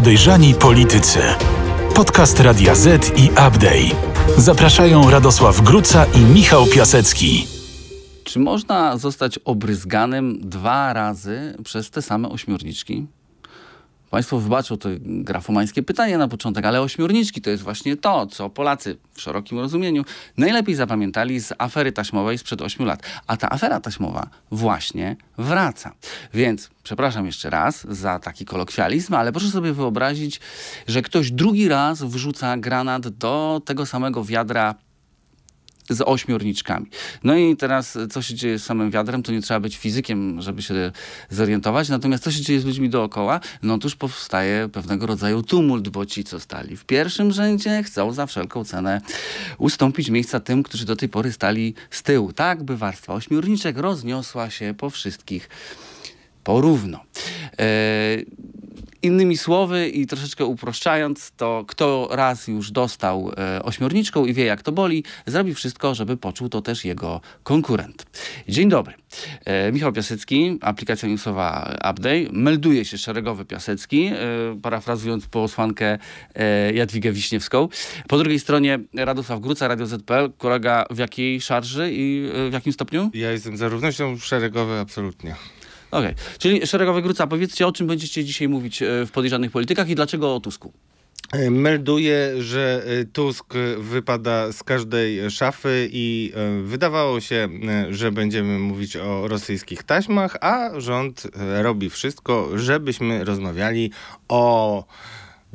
[0.00, 1.20] Podejrzani Politycy.
[1.94, 3.96] Podcast Radia Z i Update.
[4.36, 7.46] Zapraszają Radosław Gruca i Michał Piasecki.
[8.24, 13.06] Czy można zostać obryzganym dwa razy przez te same ośmiorniczki?
[14.10, 18.96] Państwo wybaczą to grafomańskie pytanie na początek, ale ośmiorniczki to jest właśnie to, co Polacy
[19.12, 20.04] w szerokim rozumieniu
[20.36, 23.02] najlepiej zapamiętali z afery taśmowej sprzed 8 lat.
[23.26, 25.92] A ta afera taśmowa właśnie wraca.
[26.34, 30.40] Więc przepraszam jeszcze raz za taki kolokwializm, ale proszę sobie wyobrazić,
[30.86, 34.74] że ktoś drugi raz wrzuca granat do tego samego wiadra
[35.90, 36.86] z ośmiorniczkami.
[37.24, 40.62] No i teraz, co się dzieje z samym wiadrem, to nie trzeba być fizykiem, żeby
[40.62, 40.92] się
[41.30, 41.88] zorientować.
[41.88, 43.40] Natomiast co się dzieje z ludźmi dookoła?
[43.62, 48.26] No otóż powstaje pewnego rodzaju tumult, bo ci, co stali w pierwszym rzędzie, chcą za
[48.26, 49.00] wszelką cenę
[49.58, 52.32] ustąpić miejsca tym, którzy do tej pory stali z tyłu.
[52.32, 55.48] Tak by warstwa ośmiorniczek rozniosła się po wszystkich
[56.44, 57.00] porówno.
[57.58, 58.26] Eee,
[59.02, 64.62] Innymi słowy i troszeczkę uproszczając, to kto raz już dostał e, ośmiorniczką i wie jak
[64.62, 68.06] to boli, zrobi wszystko, żeby poczuł to też jego konkurent.
[68.48, 68.94] Dzień dobry.
[69.44, 72.32] E, Michał Piasecki, aplikacja newsowa Update.
[72.32, 74.16] Melduje się szeregowy Piasecki, e,
[74.62, 75.98] parafrazując posłankę
[76.34, 77.68] e, Jadwigę Wiśniewską.
[78.08, 80.30] Po drugiej stronie Radosław Gruca, Radio ZPL.
[80.38, 83.10] Kolega w jakiej szarży i e, w jakim stopniu?
[83.14, 85.36] Ja jestem za równością szeregowy absolutnie.
[85.90, 89.94] Okej, czyli szeregowy Gruca, powiedzcie o czym będziecie dzisiaj mówić e, w podejrzanych politykach i
[89.94, 90.72] dlaczego o Tusku?
[91.32, 96.32] E, Melduje, że e, Tusk wypada z każdej szafy i
[96.64, 97.48] wydawało się,
[97.90, 101.26] że będziemy mówić o rosyjskich taśmach, a rząd
[101.62, 103.90] robi wszystko, żebyśmy rozmawiali
[104.28, 104.84] o...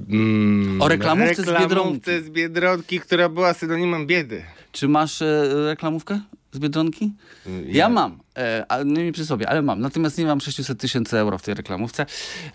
[0.10, 4.44] Mm, O reklamówce z reklamówce z Biedronki, która była synonimem biedy.
[4.72, 5.24] Czy masz
[5.66, 6.20] reklamówkę
[6.52, 7.12] z Biedronki?
[7.46, 9.82] Ja, Ja- mam, e, a nie przy sobie, ale mam.
[9.82, 12.06] Natomiast nie mam 600 tysięcy euro w tej reklamówce.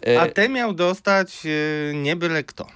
[0.06, 2.66] E, A te miał dostać e, nie byle kto.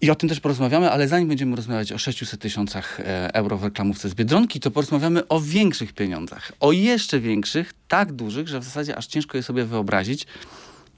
[0.00, 3.64] I o tym też porozmawiamy, ale zanim będziemy rozmawiać o 600 tysiącach e, euro w
[3.64, 6.52] reklamówce z Biedronki, to porozmawiamy o większych pieniądzach.
[6.60, 10.26] O jeszcze większych, tak dużych, że w zasadzie aż ciężko je sobie wyobrazić.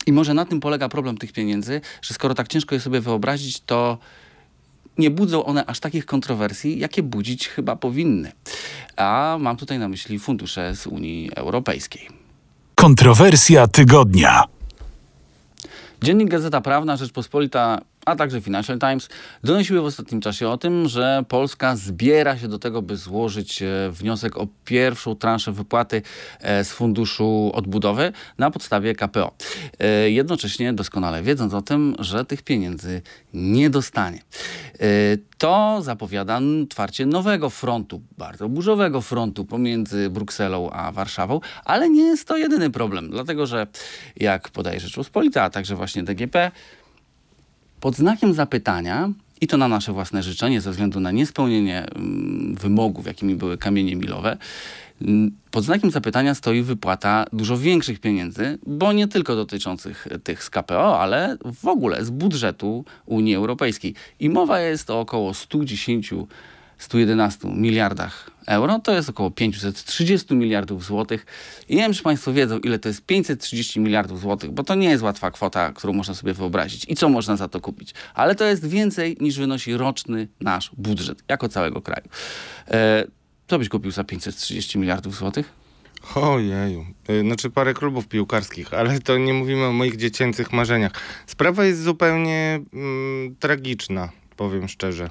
[0.06, 3.60] I może na tym polega problem tych pieniędzy, że skoro tak ciężko je sobie wyobrazić,
[3.60, 3.98] to
[4.98, 8.32] nie budzą one aż takich kontrowersji, jakie budzić chyba powinny.
[8.96, 12.08] A mam tutaj na myśli fundusze z Unii Europejskiej.
[12.74, 14.44] Kontrowersja tygodnia.
[16.02, 19.08] Dziennik Gazeta Prawna, Rzeczpospolita, a także Financial Times
[19.44, 23.66] donosiły w ostatnim czasie o tym, że Polska zbiera się do tego, by złożyć e,
[23.90, 26.02] wniosek o pierwszą transzę wypłaty
[26.40, 29.34] e, z Funduszu Odbudowy na podstawie KPO.
[29.78, 33.02] E, Jednocześnie doskonale wiedząc o tym, że tych pieniędzy
[33.34, 34.22] nie dostanie.
[35.38, 42.02] To zapowiada n- twarcie nowego frontu, bardzo burzowego frontu pomiędzy Brukselą a Warszawą, ale nie
[42.02, 43.66] jest to jedyny problem, dlatego że
[44.16, 46.50] jak podaje Rzeczpospolita, a także właśnie DGP,
[47.80, 53.06] pod znakiem zapytania, i to na nasze własne życzenie, ze względu na niespełnienie mm, wymogów,
[53.06, 54.36] jakimi były kamienie milowe,
[55.02, 60.50] mm, pod znakiem zapytania stoi wypłata dużo większych pieniędzy, bo nie tylko dotyczących tych z
[60.50, 63.94] KPO, ale w ogóle z budżetu Unii Europejskiej.
[64.20, 66.14] I mowa jest o około 110
[66.78, 71.26] 111 miliardach euro, to jest około 530 miliardów złotych.
[71.68, 74.88] I nie wiem, czy Państwo wiedzą, ile to jest 530 miliardów złotych, bo to nie
[74.88, 77.94] jest łatwa kwota, którą można sobie wyobrazić i co można za to kupić.
[78.14, 82.08] Ale to jest więcej niż wynosi roczny nasz budżet, jako całego kraju.
[82.70, 83.04] E,
[83.48, 85.52] co byś kupił za 530 miliardów złotych?
[86.14, 86.86] Ojeju.
[87.10, 90.92] Y, Znaczy parę klubów piłkarskich, ale to nie mówimy o moich dziecięcych marzeniach.
[91.26, 95.10] Sprawa jest zupełnie mm, tragiczna, powiem szczerze.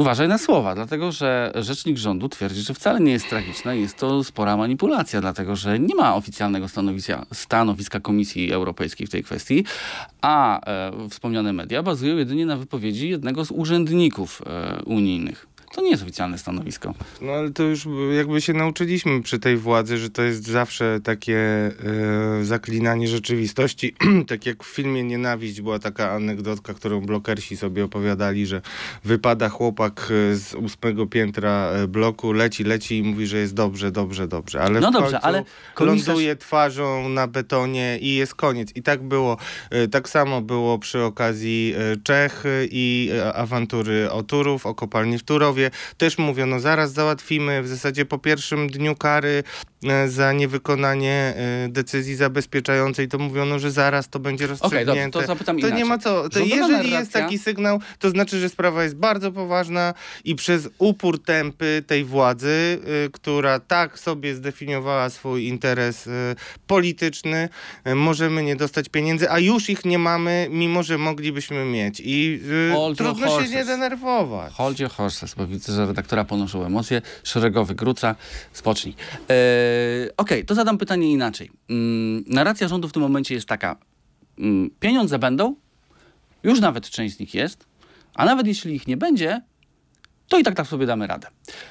[0.00, 3.96] Uważaj na słowa, dlatego że rzecznik rządu twierdzi, że wcale nie jest tragiczna i jest
[3.96, 9.64] to spora manipulacja, dlatego że nie ma oficjalnego stanowiska, stanowiska Komisji Europejskiej w tej kwestii,
[10.22, 15.46] a e, wspomniane media bazują jedynie na wypowiedzi jednego z urzędników e, unijnych.
[15.74, 16.94] To nie jest oficjalne stanowisko.
[17.20, 21.38] No ale to już jakby się nauczyliśmy przy tej władzy, że to jest zawsze takie
[21.38, 21.72] e,
[22.44, 23.94] zaklinanie rzeczywistości.
[24.28, 28.62] tak jak w filmie Nienawiść była taka anegdotka, którą blokersi sobie opowiadali, że
[29.04, 33.90] wypada chłopak e, z ósmego piętra e, bloku, leci, leci i mówi, że jest dobrze,
[33.90, 34.60] dobrze, dobrze.
[34.62, 35.44] Ale No w dobrze, końcu ale
[35.74, 38.76] komisarz- ląduje twarzą na betonie i jest koniec.
[38.76, 39.36] I tak było.
[39.90, 45.59] Tak samo było przy okazji Czech i awantury o Turów, o kopalni w Turowie.
[45.96, 49.42] Też mówiono, zaraz załatwimy, w zasadzie po pierwszym dniu kary
[50.06, 54.86] za niewykonanie e, decyzji zabezpieczającej, to mówiono, że zaraz to będzie rozstrzygnięte.
[54.86, 56.28] dobrze, to zapytam To nie ma co.
[56.28, 59.94] To Rządowa jeżeli jest narracja- taki sygnał, to znaczy, że sprawa jest bardzo poważna
[60.24, 66.08] i przez upór tępy tej władzy, y, która tak sobie zdefiniowała swój interes
[66.66, 67.48] polityczny,
[67.94, 72.02] możemy nie dostać pieniędzy, a już ich nie mamy, mimo że moglibyśmy mieć.
[72.04, 72.40] I
[72.72, 73.50] Hold trudno się horses.
[73.52, 74.52] nie denerwować.
[74.52, 77.02] Hold your horses, bo widzę, że redaktora ponoszą emocje.
[77.24, 78.14] Szeregowy Gruca,
[78.52, 78.94] spocznij.
[80.16, 81.50] Okej, to zadam pytanie inaczej.
[81.70, 83.76] Mm, narracja rządu w tym momencie jest taka.
[84.38, 85.54] Mm, pieniądze będą,
[86.42, 87.66] już nawet część z nich jest,
[88.14, 89.42] a nawet jeśli ich nie będzie,
[90.28, 91.28] to i tak tak sobie damy radę.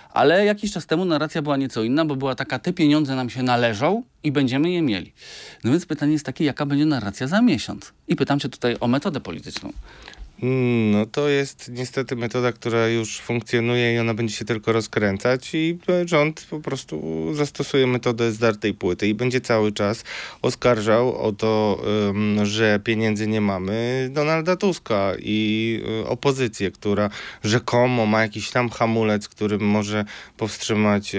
[0.10, 3.44] Ale jakiś czas temu narracja była nieco inna, bo była taka, te pieniądze nam się
[3.44, 5.14] należą i będziemy je mieli.
[5.64, 7.94] No więc pytanie jest takie, jaka będzie narracja za miesiąc?
[8.08, 9.74] I pytam cię tutaj o metodę polityczną.
[10.44, 15.56] Mm, No to jest niestety metoda, która już funkcjonuje i ona będzie się tylko rozkręcać
[15.56, 20.04] i rząd po prostu zastosuje metodę zdartej płyty i będzie cały czas
[20.42, 21.82] oskarżał o to,
[22.44, 27.10] że pieniędzy nie mamy Donalda Tuska i e, opozycję, która
[27.44, 30.06] rzekomo ma jakiś tam hamulec, którym może
[30.38, 31.16] powstrzymać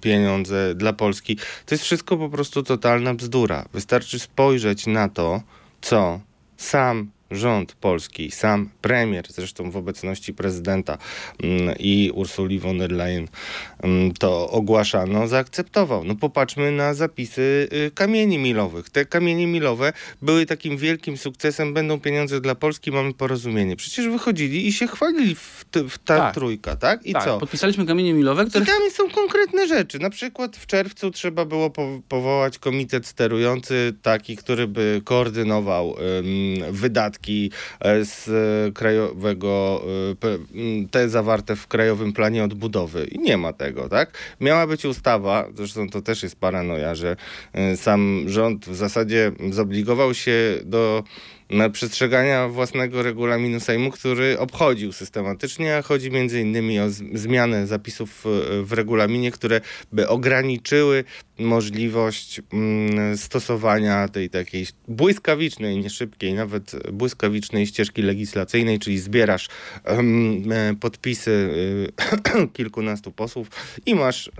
[0.00, 1.36] pieniądze dla Polski.
[1.36, 3.64] To jest wszystko po prostu totalna bzdura.
[3.72, 5.42] Wystarczy spojrzeć na to,
[5.80, 6.20] co
[6.56, 10.98] sam rząd polski, sam premier, zresztą w obecności prezydenta
[11.42, 13.28] mm, i Ursuli von der Leyen
[13.82, 16.04] mm, to ogłaszano, zaakceptował.
[16.04, 18.90] No popatrzmy na zapisy y, kamieni milowych.
[18.90, 19.92] Te kamienie milowe
[20.22, 23.76] były takim wielkim sukcesem, będą pieniądze dla Polski, mamy porozumienie.
[23.76, 26.34] Przecież wychodzili i się chwalili w, t- w ta Tak.
[26.34, 27.06] trójka, tak?
[27.06, 27.38] I tak, co?
[27.38, 29.98] podpisaliśmy kamienie milowe, które I tam są konkretne rzeczy.
[29.98, 36.72] Na przykład w czerwcu trzeba było po powołać komitet sterujący, taki, który by koordynował ym,
[36.72, 38.30] wydatki e, z
[38.74, 39.82] krajowego,
[40.22, 43.04] e, te zawarte w Krajowym Planie Odbudowy.
[43.04, 44.12] I nie ma tego, tak?
[44.40, 47.16] Miała być ustawa, zresztą to też jest paranoja, że
[47.52, 51.04] e, sam rząd w zasadzie zobligował się do
[51.72, 58.62] przestrzegania własnego regulaminu Sejmu, który obchodził systematycznie, a chodzi między innymi o zmianę zapisów e,
[58.62, 59.60] w regulaminie, które
[59.92, 61.04] by ograniczyły
[61.38, 69.48] możliwość mm, stosowania tej takiej błyskawicznej, nie szybkiej, nawet błyskawicznej ścieżki legislacyjnej, czyli zbierasz
[69.84, 71.50] e, podpisy
[72.32, 73.48] e, kilkunastu posłów
[73.86, 74.30] i masz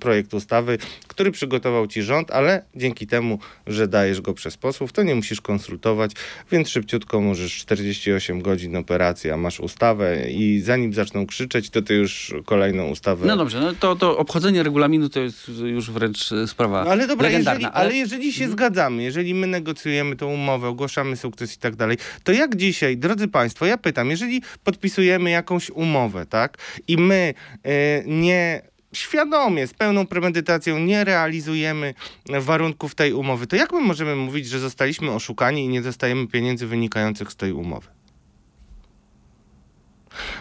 [0.00, 5.02] projekt ustawy, który przygotował ci rząd, ale dzięki temu, że dajesz go przez posłów, to
[5.02, 6.13] nie musisz konsultować,
[6.52, 11.94] więc szybciutko możesz 48 godzin operacji, a masz ustawę i zanim zaczną krzyczeć, to ty
[11.94, 16.84] już kolejną ustawę No dobrze, no to, to obchodzenie regulaminu to jest już wręcz sprawa
[16.84, 17.72] No ale dobra, jeżeli, legendarna.
[17.72, 22.32] ale jeżeli się zgadzamy, jeżeli my negocjujemy tą umowę, ogłaszamy sukces i tak dalej, to
[22.32, 26.58] jak dzisiaj, drodzy Państwo, ja pytam, jeżeli podpisujemy jakąś umowę, tak,
[26.88, 27.34] i my
[27.64, 28.62] e, nie
[28.94, 31.94] świadomie, z pełną premedytacją nie realizujemy
[32.40, 36.66] warunków tej umowy, to jak my możemy mówić, że zostaliśmy oszukani i nie dostajemy pieniędzy
[36.66, 37.88] wynikających z tej umowy?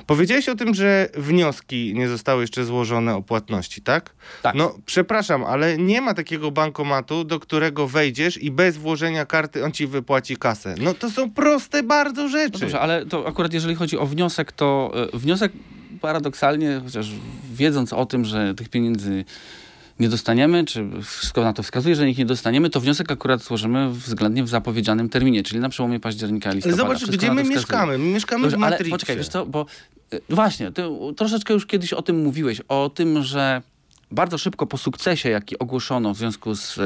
[0.08, 4.16] Powiedziałeś o tym, że wnioski nie zostały jeszcze złożone o płatności, tak?
[4.42, 4.56] Tak.
[4.56, 9.72] No, przepraszam, ale nie ma takiego bankomatu, do którego wejdziesz i bez włożenia karty on
[9.72, 10.76] ci wypłaci kasę.
[10.82, 12.54] No to są proste bardzo rzeczy.
[12.54, 15.52] No dobrze, ale to akurat jeżeli chodzi o wniosek, to e, wniosek
[16.04, 17.12] paradoksalnie, chociaż
[17.54, 19.26] wiedząc o tym, że tych pieniędzy
[20.00, 23.90] nie dostaniemy, czy wszystko na to wskazuje, że ich nie dostaniemy, to wniosek akurat złożymy
[23.90, 26.78] względnie w zapowiedzianym terminie, czyli na przełomie października i ale listopada.
[26.78, 27.98] zobacz, Wszystko gdzie my mieszkamy.
[27.98, 28.92] My mieszkamy Dobrze, w ale Matrixie.
[28.92, 29.66] poczekaj, wiesz co, bo
[30.14, 30.84] y, właśnie, ty
[31.18, 33.62] troszeczkę już kiedyś o tym mówiłeś, o tym, że
[34.14, 36.80] bardzo szybko po sukcesie, jaki ogłoszono w związku z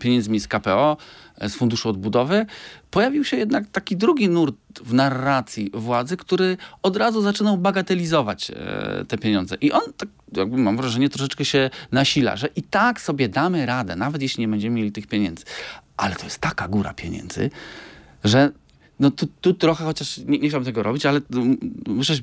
[0.00, 0.96] pieniędzmi z KPO,
[1.38, 2.46] e, z Funduszu Odbudowy,
[2.90, 9.04] pojawił się jednak taki drugi nurt w narracji władzy, który od razu zaczynał bagatelizować e,
[9.08, 9.56] te pieniądze.
[9.60, 13.96] I on, tak jakby mam wrażenie, troszeczkę się nasila, że i tak sobie damy radę,
[13.96, 15.44] nawet jeśli nie będziemy mieli tych pieniędzy.
[15.96, 17.50] Ale to jest taka góra pieniędzy,
[18.24, 18.52] że
[19.00, 21.20] no tu, tu trochę, chociaż nie, nie chciałbym tego robić, ale
[21.86, 22.14] muszę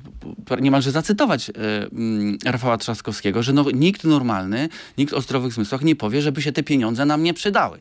[0.61, 1.51] niemalże zacytować
[1.91, 6.51] mm, Rafała Trzaskowskiego, że no, nikt normalny, nikt o zdrowych zmysłach nie powie, żeby się
[6.51, 7.79] te pieniądze nam nie przydały.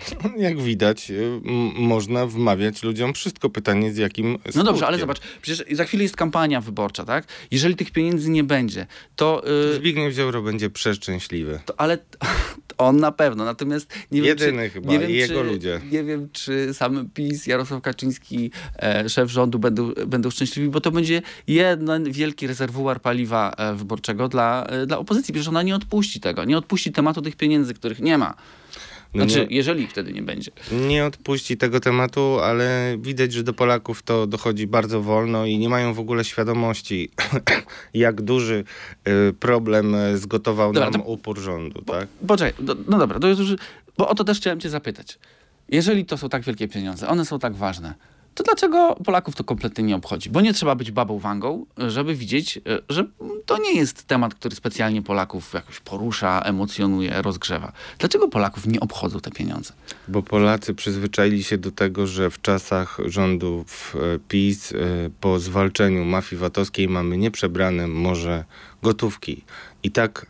[0.36, 1.40] Jak widać, y,
[1.78, 3.50] można wmawiać ludziom wszystko.
[3.50, 5.16] Pytanie z jakim No dobrze, ale skutkiem.
[5.16, 7.24] zobacz, przecież za chwilę jest kampania wyborcza, tak?
[7.50, 8.86] Jeżeli tych pieniędzy nie będzie,
[9.16, 9.42] to...
[9.70, 11.60] y, Zbigniew Ziobro będzie przeszczęśliwy.
[11.66, 11.98] to ale
[12.78, 15.80] on na pewno, natomiast nie wiem, Jedyny czy, chyba nie wiem, jego czy, ludzie.
[15.90, 20.90] Nie wiem, czy sam PiS, Jarosław Kaczyński, e, szef rządu będą, będą szczęśliwi, bo to
[20.90, 25.34] będzie jeden wielki rezerwuar paliwa e, wyborczego dla, e, dla opozycji.
[25.34, 28.34] Przecież ona nie odpuści tego, nie odpuści tematu tych pieniędzy, których nie ma.
[29.14, 30.50] No Znaczy, nie, jeżeli wtedy nie będzie.
[30.72, 35.68] nie odpuści tego tematu, ale widać, że do Polaków to dochodzi bardzo wolno i nie
[35.68, 37.10] mają w ogóle świadomości,
[37.94, 38.64] jak duży
[39.08, 42.08] y, problem y, zgotował Dobra, nam to- upór rządu, tak?
[42.26, 43.54] Poczekaj, do, no dobra, to już,
[43.98, 45.18] bo o to też chciałem cię zapytać.
[45.68, 47.94] Jeżeli to są tak wielkie pieniądze, one są tak ważne,
[48.36, 50.30] to dlaczego Polaków to kompletnie nie obchodzi?
[50.30, 53.04] Bo nie trzeba być babą wangą, żeby widzieć, e, że
[53.46, 57.72] to nie jest temat, który specjalnie Polaków jakoś porusza, emocjonuje, rozgrzewa.
[57.98, 59.72] Dlaczego Polaków nie obchodzą te pieniądze?
[60.08, 64.76] Bo Polacy przyzwyczaili się do tego, że w czasach rządów e, PiS e,
[65.20, 68.44] po zwalczeniu mafii VAT-owskiej mamy nieprzebrane morze
[68.82, 69.44] gotówki.
[69.82, 70.26] I tak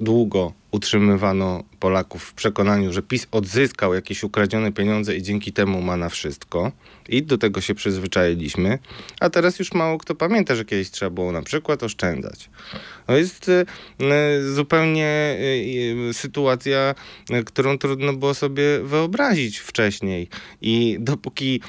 [0.00, 5.96] długo utrzymywano Polaków w przekonaniu, że PiS odzyskał jakieś ukradzione pieniądze i dzięki temu ma
[5.96, 6.72] na wszystko.
[7.08, 8.78] I do tego się przyzwyczailiśmy.
[9.20, 12.50] A teraz już mało kto pamięta, że kiedyś trzeba było na przykład oszczędzać.
[13.06, 13.64] To jest e,
[14.00, 15.36] e, zupełnie
[16.10, 16.94] e, sytuacja,
[17.46, 20.28] którą trudno było sobie wyobrazić wcześniej.
[20.60, 21.60] I dopóki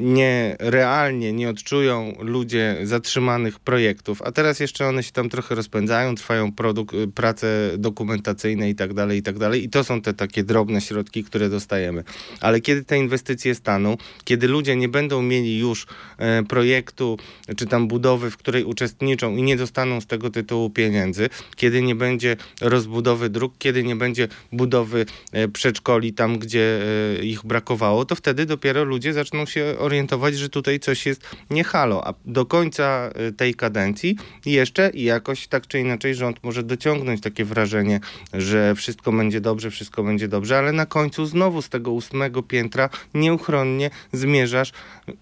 [0.00, 6.14] nie realnie nie odczują ludzie zatrzymanych projektów, a teraz jeszcze one się tam trochę rozpędzają,
[6.14, 9.64] trwają produk- prace dokumentacyjne i tak dalej, i tak dalej.
[9.64, 12.04] I to są te takie drobne środki, które dostajemy.
[12.40, 15.86] Ale kiedy te inwestycje staną, kiedy ludzie nie będą mieli już
[16.18, 17.18] e, projektu
[17.56, 21.94] czy tam budowy, w której uczestniczą i nie dostaną z tego tytułu pieniędzy, kiedy nie
[21.94, 26.82] będzie rozbudowy dróg, kiedy nie będzie budowy e, przedszkoli tam, gdzie
[27.18, 31.64] e, ich brakowało, to wtedy dopiero ludzie zaczną się orientować, że tutaj coś jest nie
[31.64, 32.06] halo.
[32.06, 37.44] A do końca tej kadencji jeszcze i jakoś tak czy inaczej rząd może dociągnąć takie
[37.44, 38.00] wrażenie,
[38.32, 42.88] że wszystko będzie dobrze, wszystko będzie dobrze, ale na końcu znowu z tego ósmego piętra
[43.14, 44.72] nieuchronnie zmierzasz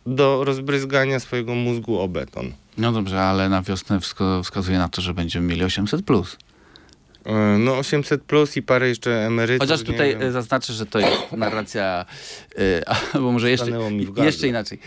[0.07, 2.53] do rozbryzgania swojego mózgu o beton.
[2.79, 4.01] No dobrze, ale na wiosnę
[4.43, 6.03] wskazuje na to, że będziemy mieli 800+.
[6.03, 6.37] Plus.
[7.25, 9.69] E, No 800 plus i parę jeszcze emerytów.
[9.69, 12.05] Chociaż tutaj e, zaznaczę, że to jest narracja,
[12.59, 13.71] e, albo może jeszcze,
[14.17, 14.79] jeszcze inaczej.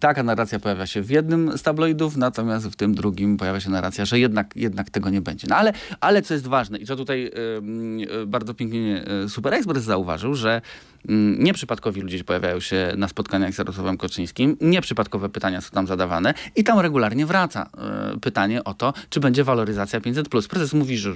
[0.00, 4.04] Taka narracja pojawia się w jednym z tabloidów, natomiast w tym drugim pojawia się narracja,
[4.04, 5.46] że jednak, jednak tego nie będzie.
[5.50, 9.54] No ale, ale co jest ważne i co tutaj mm, e, bardzo pięknie e, Super
[9.54, 10.62] Express zauważył, że
[11.08, 16.34] mm, nieprzypadkowi ludzie pojawiają się na spotkaniach z Jarosławem Koczyńskim, nieprzypadkowe pytania są tam zadawane
[16.56, 17.70] i tam regularnie wraca
[18.14, 20.48] e, pytanie o to, czy będzie waloryzacja 500+.
[20.48, 21.12] Prezes mówi, że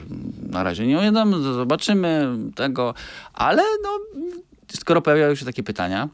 [0.50, 2.95] na razie nie ujadamy, zobaczymy tego,
[3.35, 3.99] ale no,
[4.75, 6.09] skoro pojawiają się takie pytania,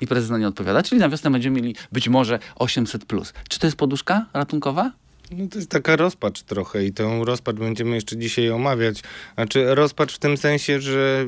[0.00, 3.04] i prezes na nie odpowiada, czyli na wiosnę będziemy mieli być może 800.
[3.04, 3.32] Plus.
[3.48, 4.92] Czy to jest poduszka ratunkowa?
[5.30, 9.02] No to jest taka rozpacz trochę i tę rozpacz będziemy jeszcze dzisiaj omawiać.
[9.34, 11.26] Znaczy rozpacz w tym sensie, że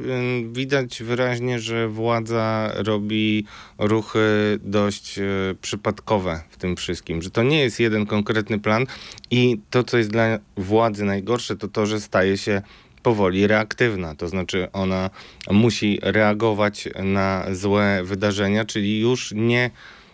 [0.53, 3.45] widać wyraźnie, że władza robi
[3.79, 5.23] ruchy dość e,
[5.61, 8.87] przypadkowe w tym wszystkim, że to nie jest jeden konkretny plan
[9.31, 12.63] i to, co jest dla władzy najgorsze, to to, że staje się
[13.03, 15.11] powoli reaktywna, to znaczy ona
[15.51, 19.71] musi reagować na złe wydarzenia, czyli już nie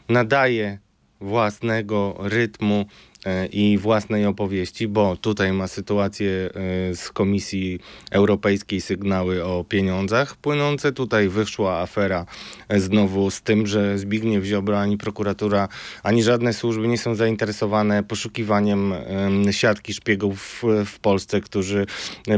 [0.08, 0.78] nadaje
[1.20, 2.86] własnego rytmu
[3.52, 6.50] i własnej opowieści, bo tutaj ma sytuację e,
[6.94, 7.80] z Komisji
[8.10, 10.92] Europejskiej sygnały o pieniądzach płynące.
[10.92, 12.26] Tutaj wyszła afera
[12.68, 15.68] e, znowu z tym, że Zbigniew Ziobro ani prokuratura,
[16.02, 21.86] ani żadne służby nie są zainteresowane poszukiwaniem em, siatki szpiegów w, Polsce, którzy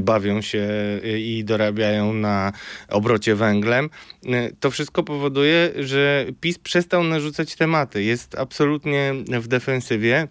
[0.01, 0.69] bawią się
[1.05, 2.53] e, i dorabiają na
[2.89, 3.91] obrocie węglem.
[4.27, 8.03] E, To wszystko powoduje, że PiS przestał narzucać tematy.
[8.03, 10.29] Jest absolutnie w defensywie.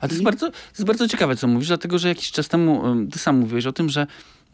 [0.00, 2.82] A to jest, bardzo, to jest bardzo ciekawe, co mówisz, dlatego że jakiś czas temu
[3.12, 4.06] ty sam mówiłeś o tym, że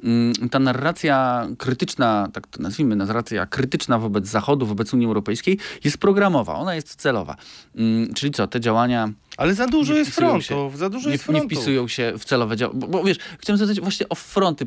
[0.04, 5.98] ym, ta narracja krytyczna, tak to nazwijmy, narracja krytyczna wobec Zachodu, wobec Unii Europejskiej jest
[5.98, 7.36] programowa, ona jest celowa.
[7.78, 10.46] Ym, czyli co, te działania Ale za dużo jest wpisują się.
[10.54, 11.52] frontów, za dużo nie, jest nie frontów.
[11.58, 12.80] wpisują się w celowe działania.
[12.80, 14.66] Bo, bo wiesz, chciałem zapytać właśnie o fronty.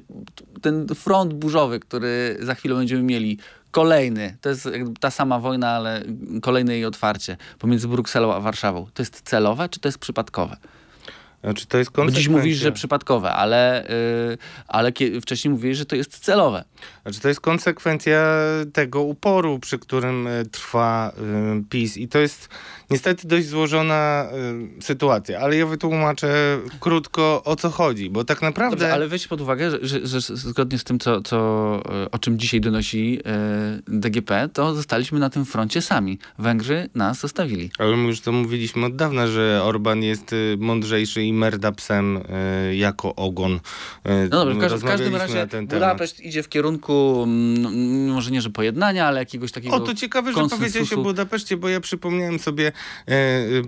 [0.62, 3.38] Ten front burzowy, który za chwilę będziemy mieli,
[3.72, 6.04] kolejny, to jest ta sama wojna, ale
[6.42, 8.88] kolejne jej otwarcie pomiędzy Brukselą a Warszawą.
[8.94, 10.58] To jest celowe, czy to jest przypadkowe?
[11.44, 13.86] Znaczy, to jest dziś mówisz, że przypadkowe, ale,
[14.30, 16.64] yy, ale wcześniej mówiłeś, że to jest celowe.
[17.02, 18.26] Znaczy, to jest konsekwencja
[18.74, 21.98] tego uporu, przy którym e, trwa e, PiS.
[21.98, 22.50] I to jest
[22.91, 24.27] niestety dość złożona
[24.77, 25.39] e, sytuacja.
[25.39, 28.10] Ale ja wytłumaczę krótko, o co chodzi.
[28.10, 28.77] Bo tak naprawdę...
[28.77, 31.38] Dobrze, ale weź pod uwagę, że, że, zgodnie z tym, co, co,
[32.03, 36.19] e, o czym dzisiaj donosi e, DGP, to zostaliśmy na tym froncie sami.
[36.39, 37.72] Węgrzy nas zostawili.
[37.77, 42.17] Ale my już to mówiliśmy od dawna, że Orban jest y, mądrzejszy i i Merdapsem
[42.17, 43.53] y, jako ogon.
[43.53, 43.60] Y,
[44.31, 45.48] No dobrze, w, każdym- razie.
[45.62, 50.34] Budapeszt idzie w kierunku, mm, może nie, że pojednania, ale jakiegoś takiego O, to ciekawe,
[50.34, 52.72] że powiedziałeś o Budapeszcie, bo ja przypomniałem sobie,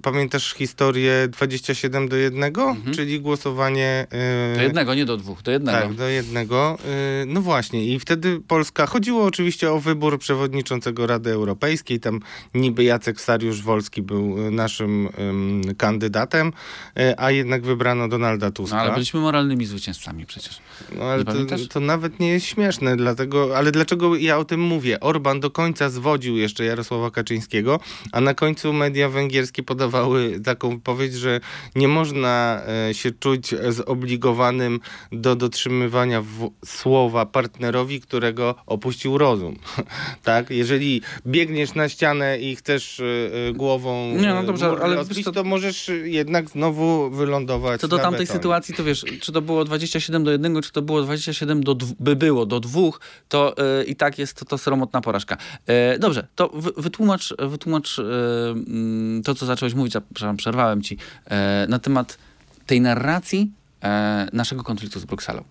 [0.02, 2.54] pamiętasz historię 27 do 1,
[2.96, 4.08] czyli głosowanie...
[4.12, 5.78] E, Do jednego, nie do dwóch, do jednego.
[5.88, 6.78] Tak, do jednego.
[7.24, 8.86] Y, No właśnie, i wtedy Polska.
[8.86, 12.00] Chodziło oczywiście o wybór przewodniczącego Rady Europejskiej.
[12.00, 12.20] Tam
[12.54, 16.54] niby Jacek Sariusz Wolski był y, naszym ym, kandydatem,
[17.00, 18.76] y, a jednak wybrano Donalda Tuska.
[18.76, 20.60] No, ale byliśmy moralnymi zwycięzcami przecież.
[20.98, 21.34] No, ale to,
[21.70, 25.00] to nawet nie jest śmieszne, dlatego, ale dlaczego ja o tym mówię?
[25.00, 27.80] Orban do końca zwodził jeszcze Jarosława Kaczyńskiego,
[28.12, 31.40] a na końcu media węgierskie podawały taką wypowiedź, że
[31.76, 34.80] nie można e, się czuć zobligowanym
[35.12, 36.24] do dotrzymywania
[36.66, 39.56] słowa partnerowi, którego opuścił rozum.
[40.24, 40.50] tak?
[40.50, 43.04] Jeżeli biegniesz na ścianę i chcesz e,
[43.50, 47.98] e, głową Nie, no dobrze, ale wiesz, to- to możesz jednak znowu wylądować Co do
[47.98, 48.38] tamtej betonie.
[48.40, 52.16] sytuacji, to wiesz, czy to było 27 do 1, czy to było 27 do by
[52.16, 55.38] było do dwóch, to y, i tak jest to, to sromotna porażka.
[55.68, 58.91] E, dobrze, to wy, wytłumacz, wytłumacz y, mm,
[59.26, 62.18] to, co zacząłeś mówić, przepraszam, przerwałem ci, e, na temat
[62.66, 63.52] tej narracji
[63.84, 65.44] e, naszego konfliktu z Brukselą.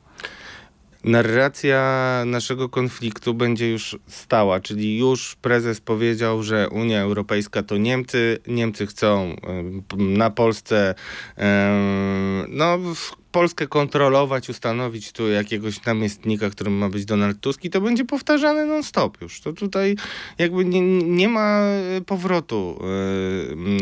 [1.05, 8.39] Narracja naszego konfliktu będzie już stała, czyli już prezes powiedział, że Unia Europejska to Niemcy,
[8.47, 9.37] Niemcy chcą
[9.89, 10.95] p- na Polsce
[12.49, 12.79] no,
[13.33, 18.67] Polskę kontrolować, ustanowić tu jakiegoś namiestnika, którym ma być Donald Tusk i to będzie powtarzane
[18.67, 19.41] non-stop już.
[19.41, 19.97] To tutaj
[20.39, 22.79] jakby nie, nie ma e, powrotu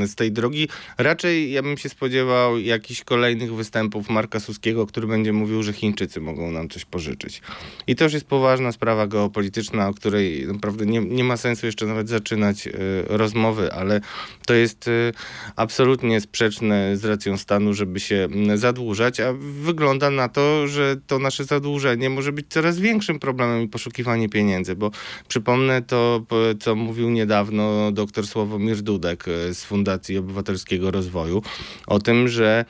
[0.01, 0.69] e, z tej drogi.
[0.99, 6.21] Raczej ja bym się spodziewał jakichś kolejnych występów Marka Suskiego, który będzie mówił, że Chińczycy
[6.21, 7.43] mogą nam coś pożyczyć.
[7.87, 11.87] I to już jest poważna sprawa geopolityczna, o której naprawdę nie, nie ma sensu jeszcze
[11.87, 12.73] nawet zaczynać e,
[13.09, 14.01] rozmowy, ale
[14.47, 15.13] to jest e,
[15.57, 21.45] absolutnie sprzeczne z racją stanu, żeby się zadłużać, a wygląda na to, że to nasze
[21.45, 24.91] zadłużenie może być coraz większym problemem i poszukiwanie pieniędzy, bo
[25.29, 26.27] przypomnę to,
[26.61, 31.43] co mówił niedawno dr Sławomir Dudek e, z Fundacji Obywatelskiego Rozwoju,
[31.87, 32.65] o tym, że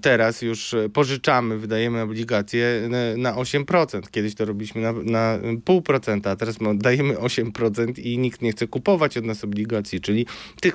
[0.00, 4.10] teraz już e, pożyczamy, wydajemy obligacje na, na 8%.
[4.10, 9.16] Kiedyś to robiliśmy na, na 0,5%, a teraz dajemy 8% i nikt nie chce kupować
[9.16, 10.26] od nas obligacji, czyli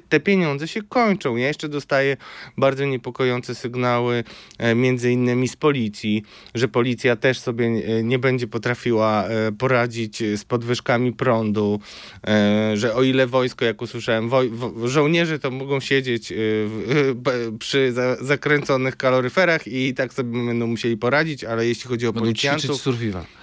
[0.10, 1.36] te pieniądze się kończą.
[1.36, 2.18] Ja jeszcze dostaję
[2.58, 4.24] bardzo niepokojące sygnały
[4.58, 6.24] e, między innymi z policji,
[6.56, 11.80] że policja też sobie e, nie będzie potrafiła e, poradzić z podwyżkami prądu,
[12.28, 17.58] e, że o ile wojsko, jak usłyszałem, woj, wo, żołnierze to mogą siedzieć e, e,
[17.60, 22.26] przy za, zakręconych kaloryferach i tak sobie będą musieli poradzić, ale jeśli chodzi o Będą
[22.26, 22.84] policjantów,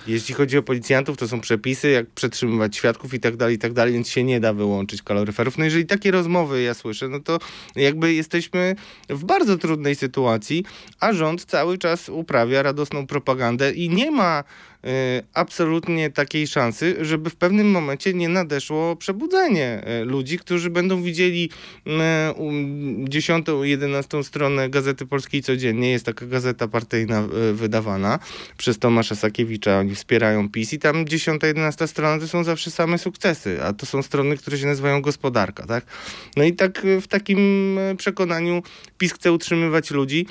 [0.07, 3.73] jeśli chodzi o policjantów, to są przepisy, jak przetrzymywać świadków i tak dalej, i tak
[3.73, 5.59] dalej, więc się nie da wyłączyć kaloryferów.
[5.59, 7.39] No jeżeli takie rozmowy ja słyszę, no to
[7.77, 8.77] jakby jesteśmy
[9.09, 10.65] w bardzo trudnej sytuacji,
[11.01, 14.45] a rząd cały czas uprawia radosną propagandę i nie ma
[14.85, 14.89] y,
[15.35, 21.51] absolutnie takiej szansy, żeby w pewnym momencie nie nadeszło przebudzenie y, ludzi, którzy będą widzieli
[21.87, 21.91] y,
[22.33, 25.91] um, 10, 11 stronę Gazety Polskiej codziennie.
[25.91, 28.19] Jest taka gazeta partyjna y, wydawana
[28.57, 29.79] przez Tomasza Sakiewicza.
[29.79, 33.87] Oni wspierają PiS i tam 10, 11 strona to są zawsze same sukcesy, a to
[33.87, 35.85] są strony, które się nazywają gospodarka, tak?
[36.37, 37.39] No i tak y, w takim
[37.79, 38.63] y, przekonaniu
[38.99, 40.27] PiS chce utrzymywać ludzi.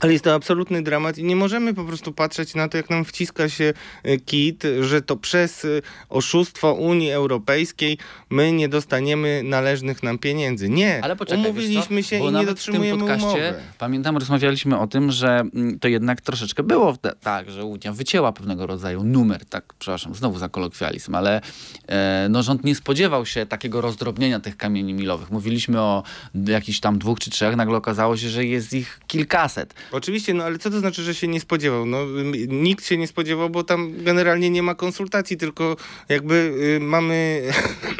[0.00, 3.04] Ale jest to absolutny dramat i nie możemy po prostu patrzeć na to, jak nam
[3.04, 3.72] wciska się
[4.06, 7.98] y, kit, że to przez y, oszustwo Unii Europejskiej
[8.30, 10.68] my nie dostaniemy należnych nam pieniędzy.
[10.68, 12.08] Nie, Ale poczekaj, umówiliśmy co?
[12.08, 13.54] się Bo i nie dotrzymujemy w tym podcaście, umowy.
[13.78, 18.66] Pamiętam, rozmawialiśmy o tym, że mm, to jednak troszeczkę było tak, że Unia wycięła pewnego
[18.66, 21.40] rodzaju numer, tak, przepraszam, znowu za kolokwializm, ale
[21.88, 25.30] e, no, rząd nie spodziewał się takiego rozdrobnienia tych kamieni milowych.
[25.30, 26.02] Mówiliśmy o
[26.34, 29.74] jakichś tam dwóch czy trzech, nagle okazało się, że jest ich kilkaset.
[29.92, 31.86] Oczywiście, no ale co to znaczy, że się nie spodziewał?
[31.86, 32.06] No,
[32.48, 35.76] nikt się nie spodziewał, bo tam generalnie nie ma konsultacji, tylko
[36.08, 37.42] jakby y, mamy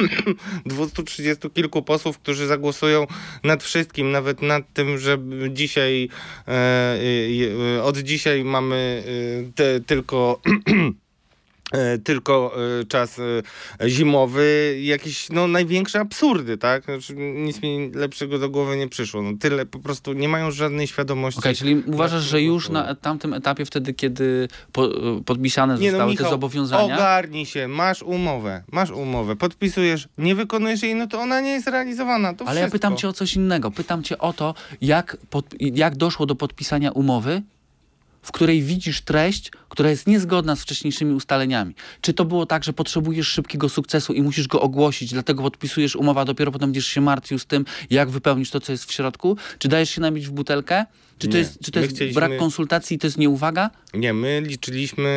[0.65, 3.07] 230 kilku posłów, którzy zagłosują
[3.43, 5.17] nad wszystkim, nawet nad tym, że
[5.49, 6.09] dzisiaj
[6.47, 10.41] e, y, y, od dzisiaj mamy y, te, tylko
[12.03, 16.83] tylko e, czas e, zimowy, jakieś no, największe absurdy, tak?
[16.83, 19.21] Znaczy, nic mi lepszego do głowy nie przyszło.
[19.21, 21.39] No, tyle po prostu nie mają żadnej świadomości.
[21.39, 24.89] Okej, czyli uważasz, że już na tamtym etapie, wtedy, kiedy po,
[25.25, 30.35] podpisane Nie zostały no, te Michał, zobowiązania, ogarnij się, masz umowę, masz umowę, podpisujesz, nie
[30.35, 32.75] wykonujesz jej, no to ona nie jest realizowana, to ale ja wszystko.
[32.75, 33.71] pytam cię o coś innego.
[33.71, 37.41] Pytam cię o to, jak, pod, jak doszło do podpisania umowy,
[38.21, 41.75] w której widzisz treść, która jest niezgodna z wcześniejszymi ustaleniami.
[42.01, 46.21] Czy to było tak, że potrzebujesz szybkiego sukcesu i musisz go ogłosić, dlatego podpisujesz umowę,
[46.21, 49.37] a dopiero potem będziesz się martwił z tym, jak wypełnisz to, co jest w środku?
[49.59, 50.85] Czy dajesz się nabić w butelkę
[51.19, 51.39] Czy to Nie.
[51.39, 53.69] jest, czy to My jest chcieliśmy- brak konsultacji, to jest nieuwaga?
[53.93, 55.09] Nie, my liczyliśmy,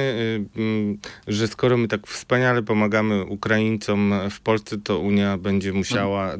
[0.56, 6.32] y, mm, że skoro my tak wspaniale pomagamy Ukraińcom w Polsce, to Unia będzie musiała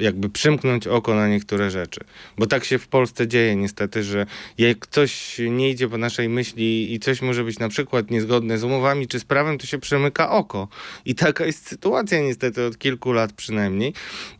[0.00, 2.00] jakby przymknąć oko na niektóre rzeczy.
[2.38, 4.26] Bo tak się w Polsce dzieje niestety, że
[4.58, 8.64] jak coś nie idzie po naszej myśli i coś może być na przykład niezgodne z
[8.64, 10.68] umowami czy z prawem, to się przemyka oko.
[11.04, 13.92] I taka jest sytuacja niestety od kilku lat przynajmniej.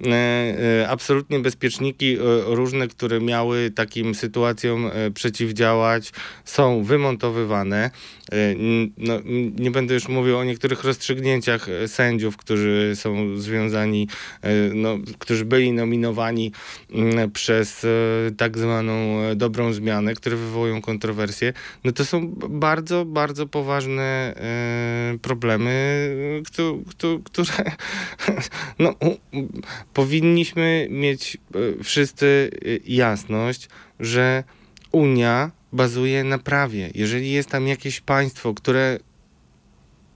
[0.06, 0.10] E,
[0.82, 4.14] e, Absolutnie bezpieczniki e, różne, które miały takim
[4.52, 6.12] sytuacjom e, przeciwdziałać,
[6.44, 7.90] są wymontowywane.
[8.32, 8.36] E,
[8.96, 9.14] No,
[9.58, 14.08] nie będę już mówił o niektórych rozstrzygnięciach e, sędziów, którzy są związani,
[14.74, 16.52] no, którzy byli nominowani
[16.92, 17.86] mm, przez
[18.36, 21.52] tak zwaną dobrą zmianę, które wywołują kontrowersje.
[21.84, 24.34] No to są bardzo, bardzo poważne
[25.22, 25.72] problemy,
[26.46, 27.64] któ- któ- które
[28.78, 28.94] no,
[29.94, 31.36] powinniśmy mieć
[31.82, 32.50] wszyscy
[32.86, 33.68] jasność,
[34.02, 34.44] że
[34.92, 36.90] Unia bazuje na prawie.
[36.94, 38.98] Jeżeli jest tam jakieś państwo, które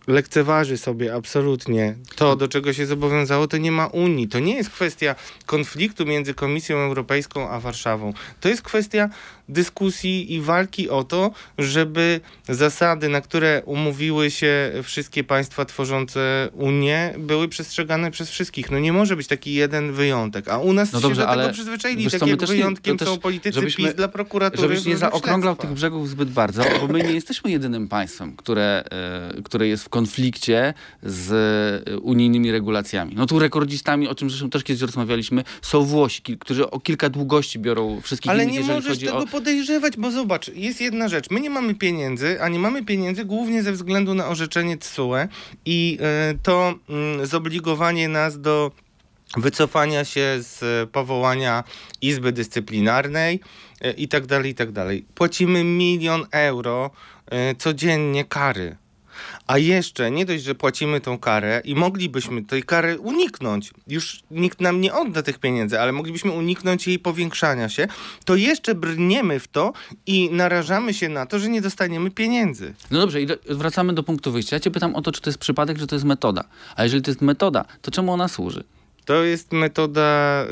[0.07, 4.29] lekceważy sobie absolutnie to, do czego się zobowiązało, to nie ma Unii.
[4.29, 5.15] To nie jest kwestia
[5.47, 8.13] konfliktu między Komisją Europejską a Warszawą.
[8.41, 9.09] To jest kwestia
[9.49, 17.15] dyskusji i walki o to, żeby zasady, na które umówiły się wszystkie państwa tworzące Unię,
[17.19, 18.71] były przestrzegane przez wszystkich.
[18.71, 20.49] No nie może być taki jeden wyjątek.
[20.49, 22.11] A u nas No się dobrze, do tego ale przyzwyczaili.
[22.11, 24.63] tak nie- wyjątkiem też, są politycy żebyśmy- PiS dla prokuratury.
[24.69, 28.85] Żebyś nie zaokrąglał tych brzegów zbyt bardzo, bo my nie jesteśmy jedynym państwem, które,
[29.39, 31.33] e, które jest w konflikcie z
[31.89, 33.15] e, unijnymi regulacjami.
[33.17, 37.59] No tu rekordzistami, o czym zresztą też kiedyś rozmawialiśmy, są Włosi, którzy o kilka długości
[37.59, 39.27] biorą wszystkich Ale innych, nie możesz tego o...
[39.27, 41.31] podejrzewać, bo zobacz, jest jedna rzecz.
[41.31, 45.29] My nie mamy pieniędzy, a nie mamy pieniędzy głównie ze względu na orzeczenie TSUE
[45.67, 48.71] i e, to mm, zobligowanie nas do
[49.37, 51.65] wycofania się z powołania
[52.03, 53.41] Izby Dyscyplinarnej
[53.81, 55.05] e, i tak dalej, i tak dalej.
[55.15, 56.91] Płacimy milion euro
[57.59, 58.77] codziennie kary.
[59.47, 63.71] A jeszcze nie dość, że płacimy tą karę i moglibyśmy tej kary uniknąć.
[63.89, 67.89] Już nikt nam nie odda tych pieniędzy, ale moglibyśmy uniknąć jej powiększania się.
[68.25, 69.73] To jeszcze brniemy w to
[70.07, 72.75] i narażamy się na to, że nie dostaniemy pieniędzy.
[72.91, 74.57] No dobrze, i wracamy do punktu wyjścia.
[74.57, 76.45] Ja cię pytam o to, czy to jest przypadek, czy to jest metoda.
[76.77, 78.65] A jeżeli to jest metoda, to czemu ona służy?
[79.07, 80.45] To jest metoda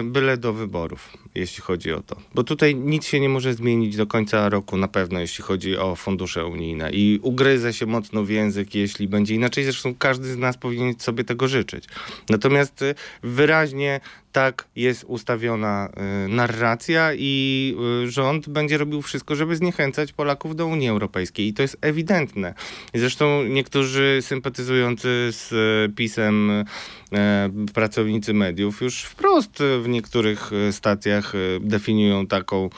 [0.00, 2.16] y, byle do wyborów, jeśli chodzi o to.
[2.34, 5.94] Bo tutaj nic się nie może zmienić do końca roku na pewno, jeśli chodzi o
[5.96, 6.90] fundusze unijne.
[6.92, 9.64] I ugryzę się mocno w język, jeśli będzie inaczej.
[9.64, 11.84] Zresztą każdy z nas powinien sobie tego życzyć.
[12.28, 14.00] Natomiast y, wyraźnie
[14.34, 15.88] tak jest ustawiona
[16.24, 21.46] y, narracja i y, rząd będzie robił wszystko, żeby zniechęcać Polaków do Unii Europejskiej.
[21.46, 22.54] I to jest ewidentne.
[22.94, 26.64] Zresztą niektórzy sympatyzujący z y, PiSem
[27.74, 32.70] pracownicy mediów już wprost w niektórych stacjach definiują taką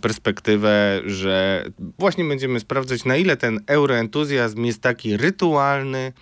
[0.00, 1.64] perspektywę, że
[1.98, 6.12] właśnie będziemy sprawdzać, na ile ten euroentuzjazm jest taki rytualny,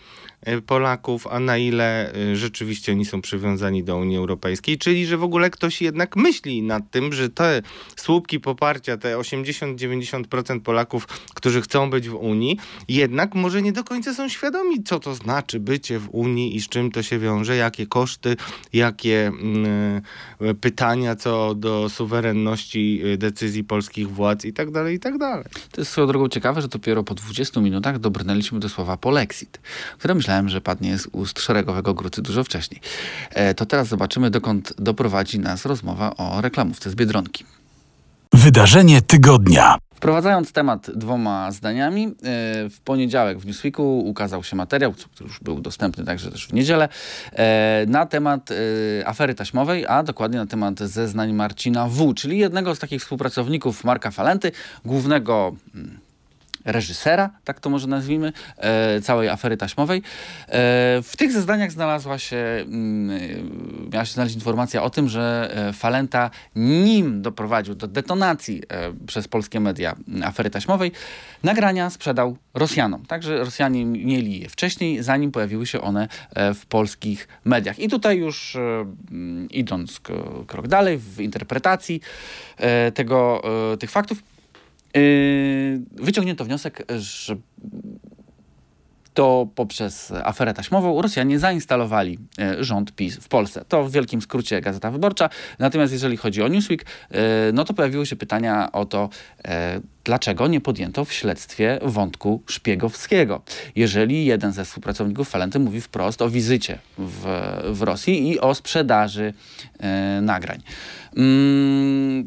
[0.67, 5.23] Polaków, a na ile y, rzeczywiście oni są przywiązani do Unii Europejskiej, czyli że w
[5.23, 7.63] ogóle ktoś jednak myśli nad tym, że te
[7.97, 14.15] słupki poparcia, te 80-90% Polaków, którzy chcą być w Unii, jednak może nie do końca
[14.15, 17.87] są świadomi, co to znaczy bycie w Unii i z czym to się wiąże, jakie
[17.87, 18.37] koszty,
[18.73, 20.03] jakie mm,
[20.43, 25.45] y, pytania co do suwerenności y, decyzji polskich władz i tak dalej, i tak dalej.
[25.73, 29.61] To jest swoją drogą ciekawe, że dopiero po 20 minutach dobrnęliśmy do słowa polexit,
[29.99, 32.81] które myślałem, że padnie z ust szeregowego grucy dużo wcześniej.
[33.31, 37.45] E, to teraz zobaczymy, dokąd doprowadzi nas rozmowa o reklamówce z Biedronki.
[38.33, 39.79] Wydarzenie tygodnia.
[39.95, 42.11] Wprowadzając temat dwoma zdaniami, e,
[42.69, 46.89] w poniedziałek w Newsweeku ukazał się materiał, który już był dostępny także też w niedzielę,
[47.33, 48.51] e, na temat
[49.05, 54.11] afery taśmowej, a dokładnie na temat zeznań Marcina W., czyli jednego z takich współpracowników Marka
[54.11, 54.53] Falenty,
[54.85, 56.02] głównego mm,
[56.65, 59.99] reżysera, tak to może nazwijmy, e, całej afery taśmowej.
[59.99, 60.03] E,
[61.03, 65.23] w tych zeznaniach znalazła się, mm, e, miała się znaleźć informacja o tym, że
[65.73, 68.63] Falenta, nim doprowadził do detonacji
[69.07, 70.93] przez polskie media mm, afery taśmowej,
[71.43, 73.07] nagrania sprzedał Rosjanom.
[73.07, 76.09] Także Rosjanie mieli je wcześniej, zanim pojawiły się one
[76.55, 77.79] w polskich mediach.
[77.79, 80.01] I tutaj już mm, idąc
[80.47, 82.01] krok dalej w interpretacji
[82.95, 83.43] tego,
[83.79, 84.23] tych faktów,
[85.93, 87.37] wyciągnięto wniosek, że
[89.15, 93.65] to poprzez aferę taśmową Rosjanie zainstalowali e, rząd PiS w Polsce.
[93.69, 95.29] To w wielkim skrócie Gazeta Wyborcza.
[95.59, 99.09] Natomiast jeżeli chodzi o Newsweek, e, no to pojawiły się pytania o to,
[100.05, 103.43] dlaczego nie podjęto w śledztwie wątku szpiegowskiego.
[103.77, 107.25] Jeżeli jeden ze współpracowników Falenty mówi wprost o wizycie w,
[107.65, 109.35] w Rosji i o sprzedaży
[109.79, 110.63] e, nagrań.
[111.17, 112.27] Mm,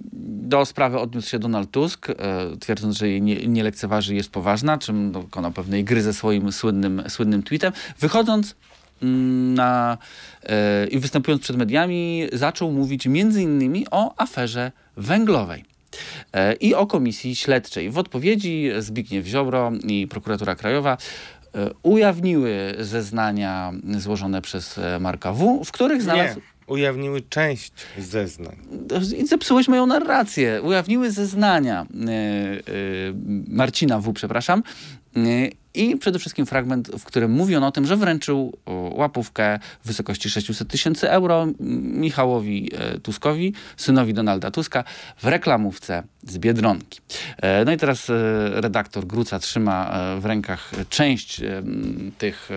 [0.49, 2.13] do sprawy odniósł się Donald Tusk, e,
[2.59, 7.03] twierdząc, że jej nie, nie lekceważy jest poważna, czym dokonał pewnej gry ze swoim słynnym,
[7.07, 7.73] słynnym tweetem.
[7.99, 8.55] Wychodząc
[9.01, 9.97] mm, na,
[10.43, 15.74] e, i występując przed mediami, zaczął mówić między innymi o aferze węglowej
[16.59, 17.89] i o komisji śledczej.
[17.89, 20.97] W odpowiedzi Zbigniew Ziobro i prokuratura krajowa
[21.55, 26.35] e, ujawniły zeznania złożone przez e, Marka W., w których znalazł...
[26.35, 28.55] Nie, ujawniły część zeznań.
[29.17, 30.61] I zepsułeś moją narrację.
[30.61, 32.61] Ujawniły zeznania e, e,
[33.47, 34.63] Marcina W., przepraszam,
[35.17, 35.21] e,
[35.75, 39.87] i przede wszystkim fragment, w którym mówi on o tym, że wręczył o, łapówkę w
[39.87, 44.83] wysokości 600 tysięcy euro Michałowi e, Tuskowi, synowi Donalda Tuska,
[45.17, 46.99] w reklamówce z Biedronki.
[47.41, 48.13] E, no i teraz e,
[48.61, 51.41] redaktor Gruca trzyma e, w rękach część
[52.17, 52.49] tych,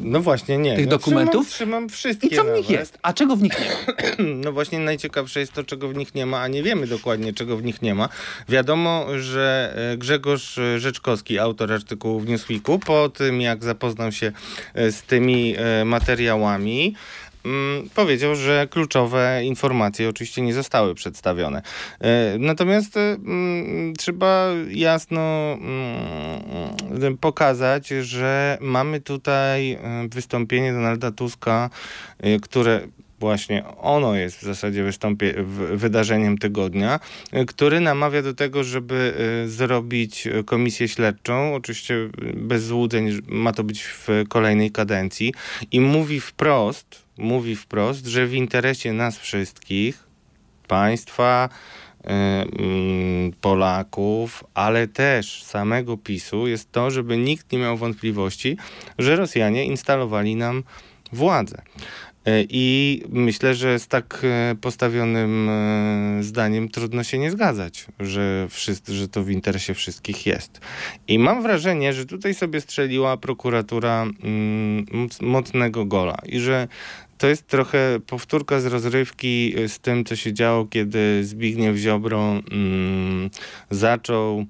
[0.00, 0.76] No właśnie, nie.
[0.76, 1.48] Tych no, dokumentów?
[1.48, 2.98] Trzymam, trzymam wszystkie I co w nich jest?
[3.02, 3.94] A czego w nich nie ma?
[4.44, 7.56] No właśnie najciekawsze jest to, czego w nich nie ma, a nie wiemy dokładnie, czego
[7.56, 8.08] w nich nie ma.
[8.48, 14.32] Wiadomo, że Grzegorz Rzeczkowski, autor artykułu w Newsweeku, po tym jak zapoznał się
[14.74, 15.54] z tymi
[15.84, 16.94] materiałami,
[17.94, 21.62] powiedział, że kluczowe informacje oczywiście nie zostały przedstawione.
[22.00, 25.20] E, Natomiast e, mm, trzeba jasno
[25.52, 29.78] mm, pokazać, że mamy tutaj e,
[30.10, 31.70] wystąpienie Donalda Tuska,
[32.42, 32.80] które
[33.20, 35.34] właśnie ono jest w zasadzie wystąpie,
[35.74, 37.00] wydarzeniem tygodnia,
[37.46, 39.14] który namawia do tego, żeby
[39.46, 41.94] zrobić komisję śledczą, oczywiście
[42.34, 45.34] bez złudzeń, ma to być w kolejnej kadencji
[45.72, 50.06] i mówi wprost, mówi wprost, że w interesie nas wszystkich,
[50.68, 58.56] państwa, y, mm, Polaków, ale też samego PiSu jest to, żeby nikt nie miał wątpliwości,
[58.98, 60.62] że Rosjanie instalowali nam
[61.12, 61.62] władzę.
[62.26, 68.46] E, I myślę, że z tak e, postawionym e, zdaniem trudno się nie zgadzać, że,
[68.50, 70.60] wszyscy, że to w interesie wszystkich jest.
[71.08, 76.68] I mam wrażenie, że tutaj sobie strzeliła prokuratura mm, moc- mocnego gola i że
[77.20, 83.30] to jest trochę powtórka z rozrywki z tym, co się działo, kiedy Zbigniew Ziobro mm,
[83.70, 84.46] zaczął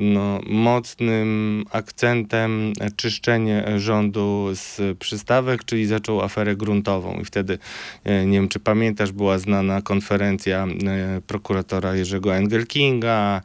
[0.00, 7.20] no, mocnym akcentem czyszczenie rządu z przystawek, czyli zaczął aferę gruntową.
[7.20, 7.58] I wtedy,
[8.04, 13.42] e, nie wiem czy pamiętasz, była znana konferencja e, prokuratora Jerzego Engelkinga,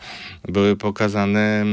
[0.47, 1.65] były pokazane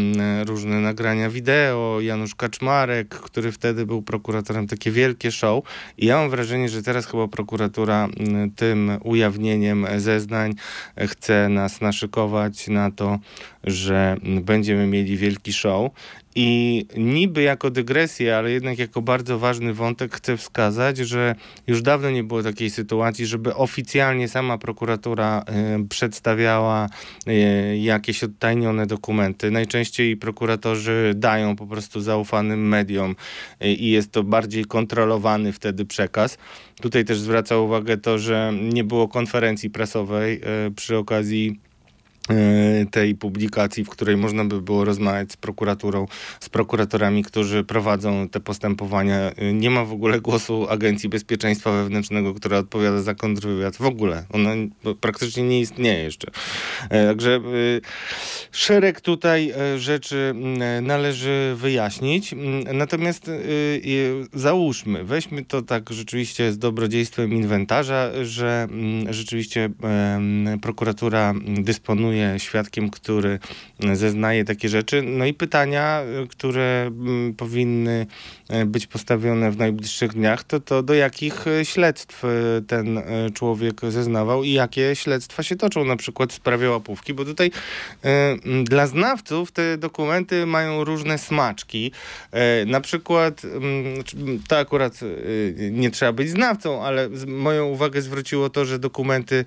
[0.47, 5.65] różne nagrania wideo, Janusz Kaczmarek, który wtedy był prokuratorem, takie wielkie show.
[5.99, 8.09] I ja mam wrażenie, że teraz chyba prokuratura
[8.57, 10.55] tym ujawnieniem zeznań
[10.97, 13.19] e, chce nas naszykować na to,
[13.65, 15.91] że mm, będziemy mieli wielki show.
[16.35, 21.35] I niby jako dygresję, ale jednak jako bardzo ważny wątek chcę wskazać, że
[21.67, 26.87] już dawno nie było takiej sytuacji, żeby oficjalnie sama prokuratura e, przedstawiała
[27.27, 29.51] e, jakieś odtajnione dokumenty.
[29.51, 33.17] Najczęściej prokuratorzy dają po prostu zaufanym mediom
[33.61, 36.39] e, i jest to bardziej kontrolowany wtedy przekaz.
[36.83, 41.70] Tutaj też zwraca uwagę to, że nie było konferencji prasowej e, przy okazji
[42.91, 46.07] tej publikacji, w której można by było rozmawiać z prokuraturą,
[46.41, 49.17] z prokuratorami, którzy prowadzą te postępowania.
[49.17, 53.77] E, Nie ma w ogóle głosu Agencji Bezpieczeństwa Wewnętrznego, która odpowiada za kontrwywiad.
[53.77, 54.25] W ogóle.
[54.33, 54.51] Ona
[55.01, 56.29] praktycznie nie istnieje jeszcze.
[56.91, 57.41] E, Także
[58.53, 60.35] szereg tutaj rzeczy
[60.83, 62.35] należy wyjaśnić.
[62.73, 63.31] Natomiast
[64.35, 69.71] załóżmy, weźmy to tak rzeczywiście z dobrodziejstwem inwentarza, że mm, rzeczywiście
[70.63, 73.39] prokuratura dysponuje świadkiem, który
[73.93, 75.03] zeznaje takie rzeczy.
[75.03, 78.07] No i pytania, które mm, powinny
[78.49, 82.29] e, być postawione w najbliższych dniach, to to do jakich e, śledztw e,
[82.67, 83.03] ten
[83.35, 87.51] człowiek zeznawał i jakie śledztwa się toczą, na przykład w sprawie łapówki, bo tutaj
[88.05, 88.09] e,
[88.45, 91.93] m, dla znawców te dokumenty mają różne smaczki.
[92.67, 94.05] Na przykład, mm,
[94.49, 95.01] to akurat
[95.71, 99.45] nie trzeba być znawcą, ale moją uwagę zwróciło to, że dokumenty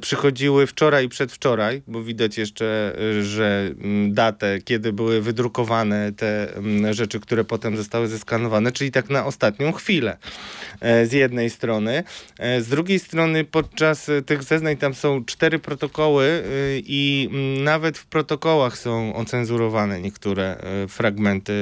[0.00, 6.56] przychodziły wczoraj i przedwczoraj, bo widać jeszcze, e, że mm, datę, kiedy były wydrukowane te
[6.56, 10.16] mm, rzeczy, które potem zostały zeskanowane, czyli tak na ostatnią chwilę.
[10.80, 12.04] e, z jednej strony.
[12.38, 17.98] E, z drugiej strony podczas tych zeznań tam są cztery protokoły e, i mm, nawet
[17.98, 21.54] w protokołach są ocenzurowane niektóre e, fragmenty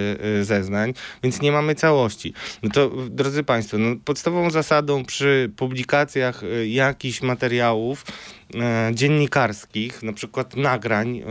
[0.43, 2.35] zeznań, więc nie mamy całości.
[2.63, 8.05] No to, drodzy Państwo, no, podstawową zasadą przy publikacjach jakichś materiałów
[8.93, 11.23] dziennikarskich, na przykład nagrań,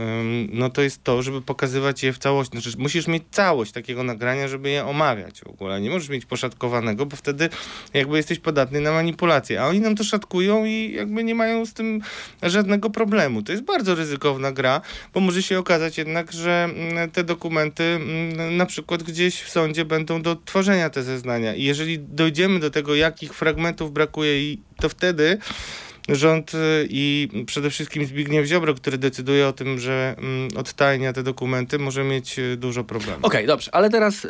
[0.52, 2.60] no to jest to, żeby pokazywać je w całości.
[2.60, 5.80] Znaczy, musisz mieć całość takiego nagrania, żeby je omawiać w ogóle.
[5.80, 7.48] Nie możesz mieć poszatkowanego, bo wtedy
[7.94, 9.62] jakby jesteś podatny na manipulację.
[9.62, 12.00] A oni nam to szatkują i jakby nie mają z tym
[12.42, 13.42] żadnego problemu.
[13.42, 14.80] To jest bardzo ryzykowna gra,
[15.14, 19.84] bo może się okazać jednak, że mm, te dokumenty mm, na przykład gdzieś w sądzie
[19.84, 21.54] będą do tworzenia te zeznania.
[21.54, 25.38] I jeżeli dojdziemy do tego, jakich fragmentów brakuje, to wtedy
[26.08, 31.22] rząd y, i przede wszystkim Zbigniew Ziobro, który decyduje o tym, że mm, odtajnia te
[31.22, 33.24] dokumenty, może mieć y, dużo problemów.
[33.24, 34.28] Okej, dobrze, ale teraz e,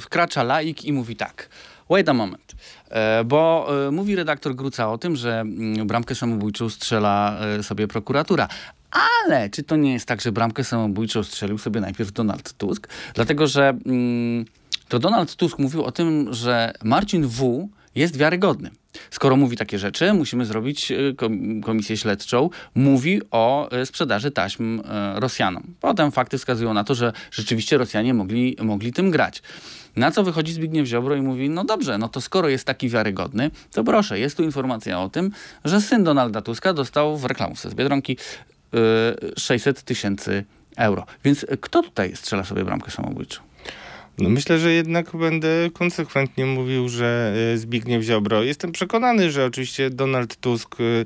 [0.00, 1.48] wkracza laik i mówi tak.
[1.90, 2.52] Wait a moment.
[2.90, 8.48] E, bo mówi redaktor Gruca o tym, że mm, bramkę samobójczą strzela sobie prokuratura.
[8.90, 12.88] Ale czy to nie jest tak, że bramkę samobójczą strzelił sobie najpierw Donald Tusk?
[13.14, 14.44] Dlatego, że mm,
[14.88, 17.68] to Donald Tusk mówił o tym, że Marcin W.
[17.94, 18.70] jest wiarygodny.
[19.10, 22.50] Skoro mówi takie rzeczy, musimy zrobić e, kom- komisję śledczą.
[22.74, 25.62] Mówi o e, sprzedaży taśm e, Rosjanom.
[25.80, 29.42] Potem fakty wskazują na to, że rzeczywiście Rosjanie mogli, mogli tym grać.
[29.96, 33.50] Na co wychodzi Zbigniew Ziobro i mówi, no dobrze, no to skoro jest taki wiarygodny,
[33.72, 35.30] to proszę, jest tu informacja o tym,
[35.64, 38.16] że syn Donalda Tuska dostał w reklamówce z Biedronki
[38.74, 40.44] y, 600 tysięcy
[40.76, 41.06] euro.
[41.24, 43.51] Więc kto tutaj strzela sobie bramkę samobójczą?
[44.18, 48.42] No myślę, że jednak będę konsekwentnie mówił, że y, Zbigniew Ziobro.
[48.42, 51.04] Jestem przekonany, że oczywiście Donald Tusk y,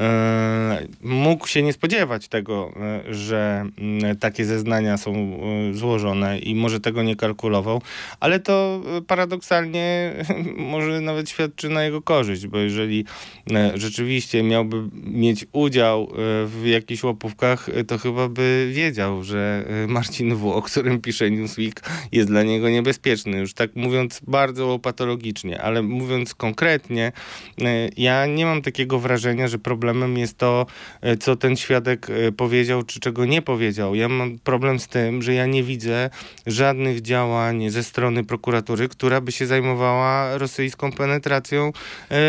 [0.00, 6.54] e, mógł się nie spodziewać tego, e, że mm, takie zeznania są e, złożone i
[6.54, 7.82] może tego nie kalkulował,
[8.20, 10.12] ale to e, paradoksalnie
[10.72, 13.04] może nawet świadczy na jego korzyść, bo jeżeli
[13.50, 16.06] e, rzeczywiście miałby mieć udział e,
[16.46, 21.30] w jakichś łapówkach, e, to chyba by wiedział, że e, Marcin W., o którym pisze
[21.30, 23.38] Newsweek, jest dla niego niebezpieczny.
[23.38, 27.12] Już tak mówiąc bardzo łopatologicznie, ale mówiąc konkretnie,
[27.60, 30.66] e, ja nie mam takiego wrażenia, że problemem jest to,
[31.00, 33.94] e, co ten świadek e, powiedział, czy czego nie powiedział.
[33.94, 36.10] Ja mam problem z tym, że ja nie widzę
[36.46, 41.72] żadnych działań ze strony prokuratury, która by się zajmowała rosyjską penetracją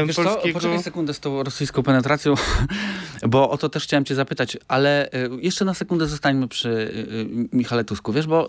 [0.05, 0.59] Wiesz co, polskiego...
[0.59, 2.33] poczekaj sekundę z tą rosyjską penetracją,
[3.33, 5.09] bo o to też chciałem cię zapytać, ale
[5.41, 6.93] jeszcze na sekundę zostańmy przy
[7.53, 8.47] Michale Tusku, wiesz, bo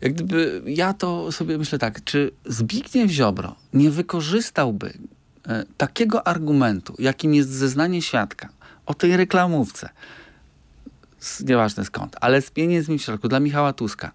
[0.00, 4.92] jak gdyby ja to sobie myślę tak, czy Zbigniew Ziobro nie wykorzystałby y,
[5.76, 8.48] takiego argumentu, jakim jest zeznanie świadka
[8.86, 9.88] o tej reklamówce,
[11.18, 14.10] z, nieważne skąd, ale z pieniędzmi w środku dla Michała Tuska,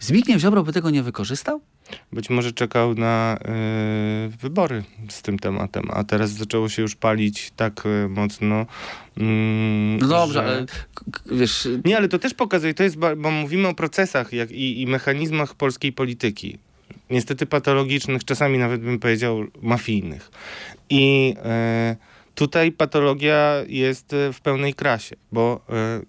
[0.00, 1.60] Zbigniew Ziobro by tego nie wykorzystał?
[2.12, 7.52] Być może czekał na e, wybory z tym tematem, a teraz zaczęło się już palić
[7.56, 8.66] tak e, mocno.
[9.16, 10.44] mm, No dobrze, że...
[10.44, 10.66] ale
[11.38, 14.86] wiesz, Nie, ale to też pokazuje, to jest, bo mówimy o procesach jak, i, i
[14.86, 16.58] mechanizmach polskiej polityki.
[17.10, 20.30] Niestety patologicznych, czasami nawet bym powiedział mafijnych.
[20.90, 21.96] I e,
[22.34, 26.00] tutaj patologia jest w pełnej krasie, bo e,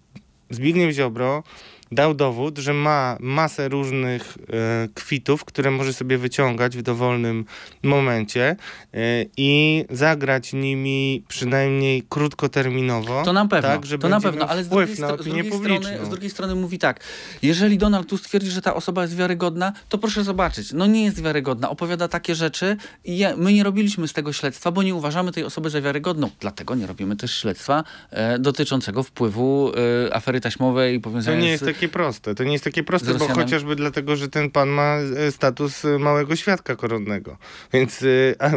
[0.50, 1.44] Zbigniew Ziobro
[1.92, 7.46] dał dowód, że ma masę różnych e, kwitów, które może sobie wyciągać w dowolnym
[7.84, 8.56] momencie
[8.94, 13.24] e, i zagrać nimi przynajmniej krótkoterminowo.
[13.24, 16.10] To na pewno, tak, to na pewno, ale z drugiej, na z, drugiej strony, z
[16.10, 17.00] drugiej strony mówi tak,
[17.42, 21.22] jeżeli Donald Tusk twierdzi, że ta osoba jest wiarygodna, to proszę zobaczyć, no nie jest
[21.24, 25.32] wiarygodna, opowiada takie rzeczy i ja, my nie robiliśmy z tego śledztwa, bo nie uważamy
[25.32, 29.72] tej osoby za wiarygodną, dlatego nie robimy też śledztwa e, dotyczącego wpływu
[30.08, 31.79] e, afery taśmowej i To powiązania nie jest z...
[31.80, 32.36] takie proste.
[32.36, 36.00] To nie jest takie proste, bo chociażby dlatego, że ten pan ma e, status e,
[36.00, 37.38] małego świadka koronnego.
[37.74, 38.06] Więc e,
[38.42, 38.52] a,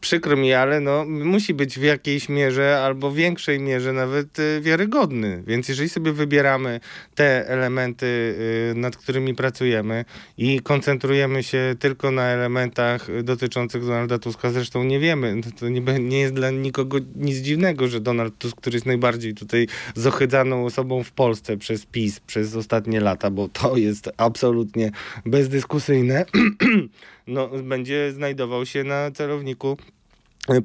[0.00, 5.42] przykro mi, ale no, musi być w jakiejś mierze albo większej mierze nawet e, wiarygodny.
[5.46, 6.80] Więc jeżeli sobie wybieramy
[7.14, 8.36] te elementy,
[8.70, 10.04] e, nad którymi pracujemy
[10.38, 15.80] i koncentrujemy się tylko na elementach dotyczących Donalda Tuska, zresztą nie wiemy, to, to nie,
[16.00, 21.02] nie jest dla nikogo nic dziwnego, że Donald Tusk, który jest najbardziej tutaj zohydzaną osobą
[21.02, 24.90] w Polsce przez PiS przez ostatnie lata, bo to jest absolutnie
[25.26, 26.24] bezdyskusyjne,
[27.26, 29.76] no, będzie znajdował się na celowniku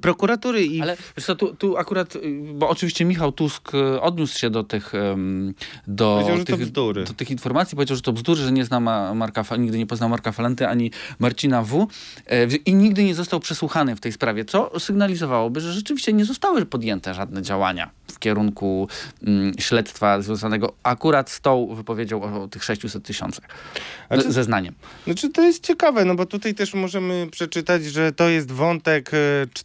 [0.02, 2.20] prokuratury i Ale wiesz co, tu, tu akurat, y,
[2.54, 4.94] bo oczywiście Michał Tusk y, odniósł się do tych,
[5.88, 6.56] do, tych,
[7.04, 10.10] do tych informacji, powiedział, że to bzdury, że nie zna Ma- Marka, nigdy nie poznał
[10.10, 11.88] Marka Falenty ani Marcina W.
[12.26, 16.26] e, w- I nigdy nie został przesłuchany w tej sprawie, co sygnalizowałoby, że rzeczywiście nie
[16.26, 18.88] zostały podjęte żadne działania w kierunku
[19.28, 23.46] mm, śledztwa związanego akurat z tą wypowiedzią o, o tych 600 tysiącach.
[24.28, 24.74] Zeznaniem.
[25.06, 29.18] Znaczy to jest ciekawe, no bo tutaj też możemy przeczytać, że to jest wątek e,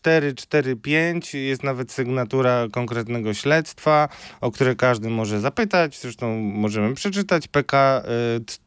[0.07, 4.09] 445, jest nawet sygnatura konkretnego śledztwa,
[4.41, 8.09] o które każdy może zapytać, zresztą możemy przeczytać PK e,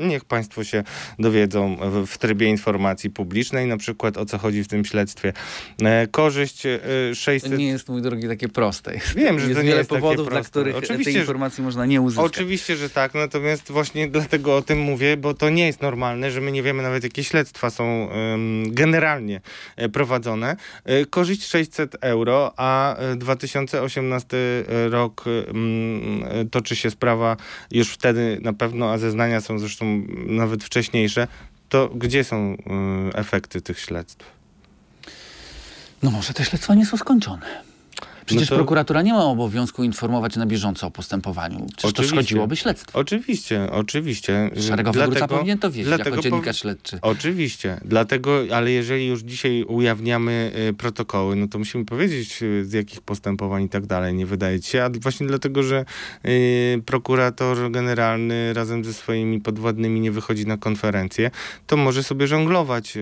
[0.09, 0.85] Niech Państwo się
[1.19, 5.33] dowiedzą w, w trybie informacji publicznej, na przykład o co chodzi w tym śledztwie.
[5.83, 6.79] E, Korzyść e,
[7.11, 7.59] To 600...
[7.59, 8.93] nie jest, mój drogi, takie proste.
[9.17, 11.65] Wiem, że jest to nie wiele jest takie powodów, dla których Oczywiście, tej że- informacji
[11.65, 12.27] można nie uzyskać.
[12.27, 16.41] Oczywiście, że tak, natomiast właśnie dlatego o tym mówię, bo to nie jest normalne, że
[16.41, 18.09] my nie wiemy nawet jakie śledztwa są
[18.67, 19.41] generalnie
[19.77, 20.57] e, prowadzone.
[20.85, 24.37] E, korzyść 600 euro, a e, 2018
[24.91, 27.37] rok em, e, toczy się sprawa
[27.71, 31.29] już wtedy na pewno, a zeznania są zresztą nawet wcześniejsze.
[31.69, 32.57] To gdzie są
[33.15, 34.27] efekty tych śledztw?
[36.03, 37.76] No może te śledztwa nie są skończone.
[38.27, 41.59] Przecież No to- prokuratura nie ma obowiązku informować na bieżąco o postępowaniu.
[41.67, 42.17] Przecież to Oczywiście.
[42.17, 42.99] szkodziłoby śledztwu.
[42.99, 44.51] Oczywiście, oczywiście.
[44.61, 46.99] Szeregowy Dlatego- powinien to wiedzieć dlatego jako dziennikarz śledczy.
[47.03, 52.73] Oczywiście, dlatego, ale jeżeli już dzisiaj ujawniamy y, protokoły, no to musimy powiedzieć y, z
[52.73, 55.85] jakich postępowań i tak dalej, nie wydaje ci się, a właśnie dlatego, że
[56.27, 61.31] y, prokurator generalny razem ze swoimi podwładnymi nie wychodzi na konferencję,
[61.67, 63.01] to może sobie żonglować y,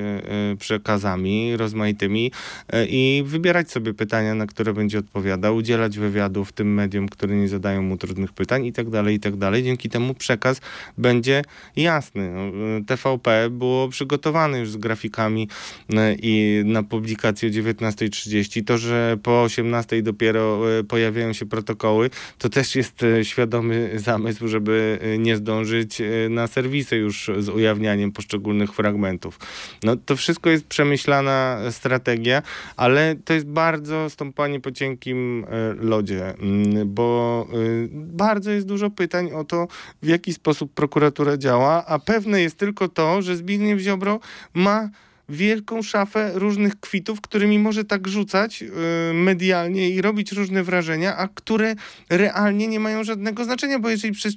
[0.53, 2.27] y, przekazami rozmaitymi
[2.75, 5.14] y, i wybierać sobie pytania, na które będzie odpowiadał,
[5.55, 9.37] udzielać wywiadów tym mediom, które nie zadają mu trudnych pytań i tak dalej, i tak
[9.37, 9.62] dalej.
[9.62, 10.61] Dzięki temu przekaz
[10.99, 11.43] będzie
[11.77, 12.31] jasny.
[12.31, 15.49] No, y, TVP było przygotowane już z grafikami
[15.91, 18.65] y, i na publikację o 19.30.
[18.65, 24.99] To, że po 18.00 dopiero y, pojawiają się protokoły, to też jest świadomy zamysł, żeby
[25.19, 29.39] nie zdążyć na serwisy już z ujawnianiem poszczególnych fragmentów.
[29.83, 32.43] No to wszystko jest przemyślana strategia,
[32.77, 38.90] ale to jest bardzo stąpanie po cienkim e, lodzie, mm, bo y, bardzo jest dużo
[38.90, 39.68] pytań o to,
[40.02, 44.20] w jaki sposób prokuratura działa, a pewne jest tylko to, że Zbigniew Ziobro
[44.55, 44.90] ma
[45.29, 51.29] wielką szafę różnych kwitów, którymi może tak rzucać y, medialnie i robić różne wrażenia, a
[51.29, 51.75] które
[52.11, 54.35] realnie nie mają żadnego znaczenia, bo jeżeli przez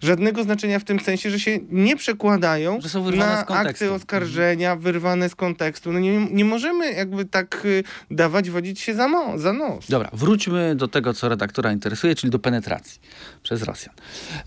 [0.00, 4.76] żadnego znaczenia w tym sensie, że się nie przekładają Że są wyrwane na akty oskarżenia,
[4.76, 5.92] wyrwane z kontekstu.
[5.92, 9.88] No nie, nie możemy jakby tak y, dawać, wodzić się za, mo- za nos.
[9.88, 13.00] Dobra, wróćmy do tego, co redaktora interesuje, czyli do penetracji
[13.42, 13.94] przez Rosjan.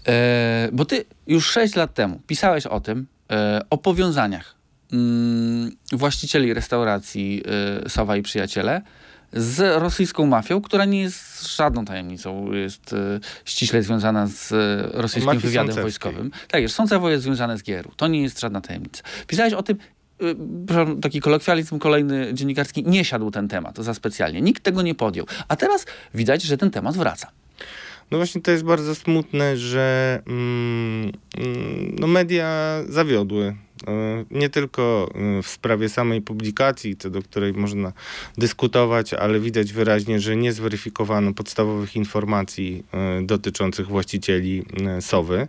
[0.07, 4.62] E, bo ty już 6 lat temu pisałeś o tym, e, o powiązaniach
[5.91, 7.43] właścicieli restauracji
[7.85, 8.81] e, Sowa i Przyjaciele
[9.33, 14.57] z rosyjską mafią, która nie jest żadną tajemnicą, jest e, ściśle związana z e,
[15.01, 16.11] rosyjskim Mafii wywiadem sącewskiej.
[16.11, 16.31] wojskowym.
[16.47, 17.91] Tak jest, Sącewo jest związane z GRU.
[17.95, 19.03] To nie jest żadna tajemnica.
[19.27, 19.77] Pisałeś o tym,
[20.21, 24.41] y, taki kolokwializm kolejny dziennikarski, nie siadł ten temat za specjalnie.
[24.41, 25.25] Nikt tego nie podjął.
[25.47, 27.31] A teraz widać, że ten temat wraca.
[28.12, 33.56] No właśnie to jest bardzo smutne, że mm, mm, no media zawiodły.
[33.88, 37.93] E, Nie tylko e, w sprawie samej publikacji, co do której można
[38.38, 44.64] dyskutować, ale widać wyraźnie, że nie zweryfikowano podstawowych informacji e, dotyczących właścicieli
[44.99, 45.47] Sowy,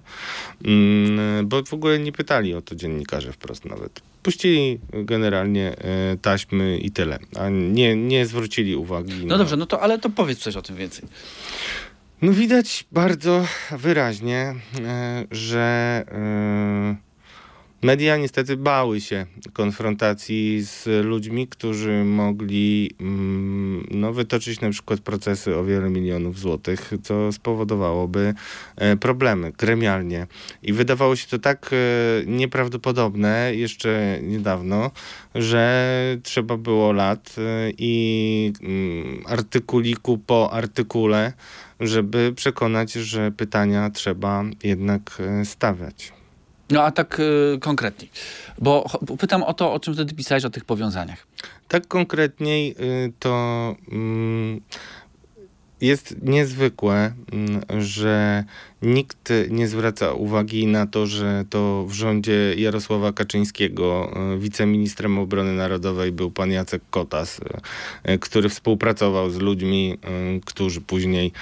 [0.65, 4.01] Mm, bo w ogóle nie pytali o to dziennikarze wprost nawet.
[4.23, 5.77] Puścili generalnie
[6.23, 9.39] taśmy i tyle, a nie, nie zwrócili uwagi No na...
[9.39, 11.09] dobrze, no to ale to powiedz coś o tym więcej.
[12.23, 14.55] No widać bardzo wyraźnie,
[14.85, 16.97] e, że e,
[17.83, 25.57] media niestety bały się konfrontacji z ludźmi, którzy mogli mm, no, wytoczyć na przykład procesy
[25.57, 28.35] o wiele milionów złotych, co spowodowałoby
[28.77, 30.27] e, problemy gremialnie.
[30.63, 31.71] I wydawało się to tak
[32.27, 34.91] nieprawdopodobne jeszcze niedawno,
[35.35, 37.37] że trzeba było lat
[37.79, 41.33] i mm, artykuliku po artykule,
[41.81, 46.13] żeby przekonać, że pytania trzeba jednak e, stawiać.
[46.71, 48.11] No a tak y, konkretniej.
[48.59, 48.85] Bo
[49.19, 51.27] pytam o to, o czym wtedy pisałeś, o tych powiązaniach.
[51.69, 54.61] Tak konkretniej y, to mm,
[55.85, 58.45] jest niezwykłe, mm, że
[58.83, 65.53] nikt nie zwraca uwagi na to, że to w rządzie Jarosława Kaczyńskiego y, wiceministrem obrony
[65.53, 69.99] narodowej był pan Jacek Kotas, y, y, który współpracował z ludźmi,
[70.45, 71.33] którzy później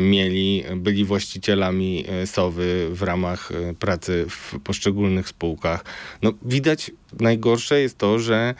[0.00, 5.84] mieli, byli właścicielami Sowy w ramach pracy w poszczególnych spółkach.
[6.22, 6.90] No, widać,
[7.20, 8.54] najgorsze jest to, że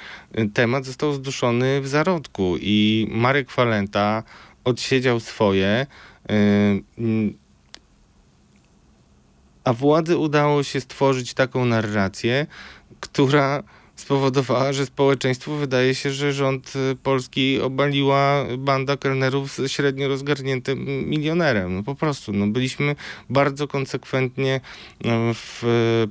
[0.55, 4.23] temat został zduszony w zarodku i Marek Falenta
[4.65, 5.87] odsiedział swoje,
[6.31, 6.35] y,
[6.99, 7.39] mm,
[9.65, 12.47] a władzy udało się stworzyć taką narrację,
[13.01, 13.63] która
[14.03, 21.09] spowodowała, że społeczeństwu wydaje się, że rząd y, polski obaliła banda kelnerów z średnio rozgarniętym
[21.09, 21.75] milionerem.
[21.75, 22.97] No po prostu, no byliśmy
[23.31, 24.61] bardzo konsekwentnie
[25.05, 25.63] no, w,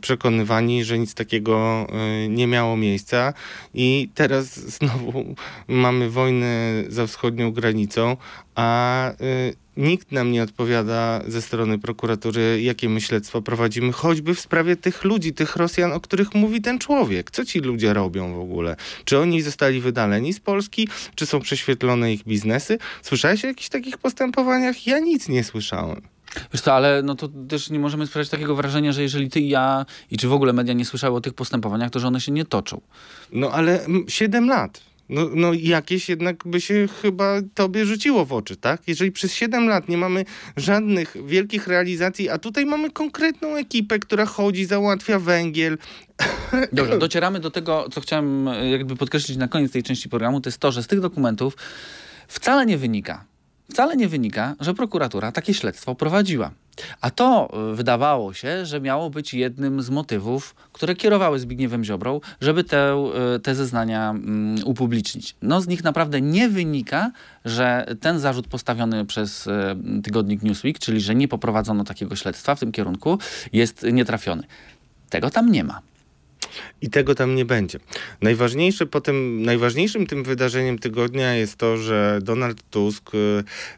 [0.01, 1.87] przekonywani, że nic takiego
[2.25, 3.33] y, nie miało miejsca
[3.73, 5.35] i teraz znowu
[5.67, 8.17] mamy wojnę za wschodnią granicą,
[8.55, 14.39] a y, nikt nam nie odpowiada ze strony prokuratury, jakie my śledztwo prowadzimy, choćby w
[14.39, 17.31] sprawie tych ludzi, tych Rosjan, o których mówi ten człowiek.
[17.31, 18.75] Co ci ludzie robią w ogóle?
[19.05, 20.87] Czy oni zostali wydaleni z Polski?
[21.15, 22.77] Czy są prześwietlone ich biznesy?
[23.01, 24.87] Słyszałeś o jakichś takich postępowaniach?
[24.87, 26.01] Ja nic nie słyszałem.
[26.53, 29.49] Wiesz co, ale no to też nie możemy sprawiać takiego wrażenia, że jeżeli ty i
[29.49, 32.31] ja, i czy w ogóle media nie słyszały o tych postępowaniach, to że one się
[32.31, 32.81] nie toczą.
[33.31, 34.81] No ale mm, 7 lat.
[35.11, 38.81] No, no jakieś jednak by się chyba tobie rzuciło w oczy, tak?
[38.87, 40.25] Jeżeli przez 7 lat nie mamy
[40.57, 45.77] żadnych wielkich realizacji, a tutaj mamy konkretną ekipę, która chodzi, załatwia węgiel.
[46.73, 50.49] Dobrze, docieramy do tego, co chciałem e, jakby podkreślić na koniec tej części programu, to
[50.49, 51.57] jest to, że z tych dokumentów
[52.27, 53.25] wcale nie wynika,
[53.71, 56.51] wcale nie wynika, że prokuratura takie śledztwo prowadziła.
[57.01, 62.21] A to y, wydawało się, że miało być jednym z motywów, które kierowały Zbigniewem Ziobrą,
[62.41, 65.35] żeby te, y, te zeznania mm, upublicznić.
[65.41, 67.11] No z nich naprawdę nie wynika,
[67.45, 69.51] że ten zarzut postawiony przez y,
[70.03, 73.19] tygodnik Newsweek, czyli że nie poprowadzono takiego śledztwa w tym kierunku,
[73.53, 74.43] jest nietrafiony.
[75.09, 75.81] Tego tam nie ma.
[76.81, 77.79] I tego tam nie będzie.
[78.21, 83.11] Najważniejsze potem, najważniejszym tym wydarzeniem tygodnia jest to, że Donald Tusk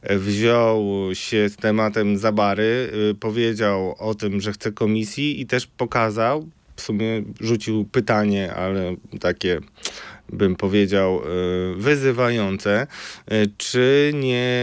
[0.02, 5.68] e, wziął się z tematem Zabary, e, powiedział o tym, że chce komisji i też
[5.68, 9.60] pokazał, w sumie rzucił pytanie, ale takie
[10.30, 11.26] bym powiedział, e,
[11.76, 12.88] wyzywające,
[13.58, 14.54] czy nie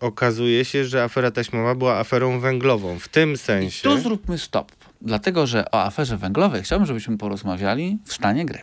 [0.00, 2.98] okazuje się, że afera taśmowa była aferą węglową.
[2.98, 3.88] W tym sensie.
[3.88, 8.58] I tu zróbmy stop dlatego że o aferze węglowej chciałbym, żebyśmy porozmawiali w stanie gry.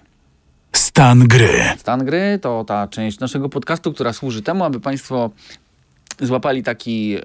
[0.76, 1.50] Stan gry.
[1.78, 5.30] Stan gry to ta część naszego podcastu, która służy temu, aby Państwo
[6.22, 7.22] złapali taki, e,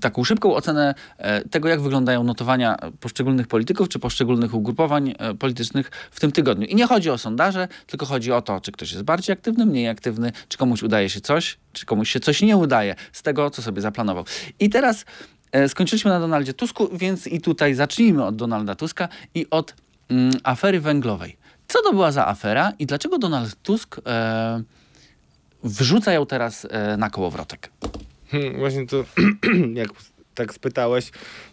[0.00, 5.90] taką szybką ocenę e, tego, jak wyglądają notowania poszczególnych polityków czy poszczególnych ugrupowań e, politycznych
[6.10, 6.66] w tym tygodniu.
[6.66, 9.88] I nie chodzi o sondaże, tylko chodzi o to, czy ktoś jest bardziej aktywny, mniej
[9.88, 13.62] aktywny, czy komuś udaje się coś, czy komuś się coś nie udaje z tego, co
[13.62, 14.24] sobie zaplanował.
[14.60, 15.04] I teraz
[15.68, 19.74] skończyliśmy na Donaldzie Tusku, więc i tutaj zacznijmy od Donalda Tuska i od
[20.10, 21.36] mm, afery węglowej.
[21.68, 24.62] Co to była za afera i dlaczego Donald Tusk e,
[25.64, 27.70] wrzuca ją teraz e, na kołowrotek?
[28.30, 29.04] Hmm, właśnie to,
[29.74, 29.88] jak
[30.34, 31.10] tak spytałeś,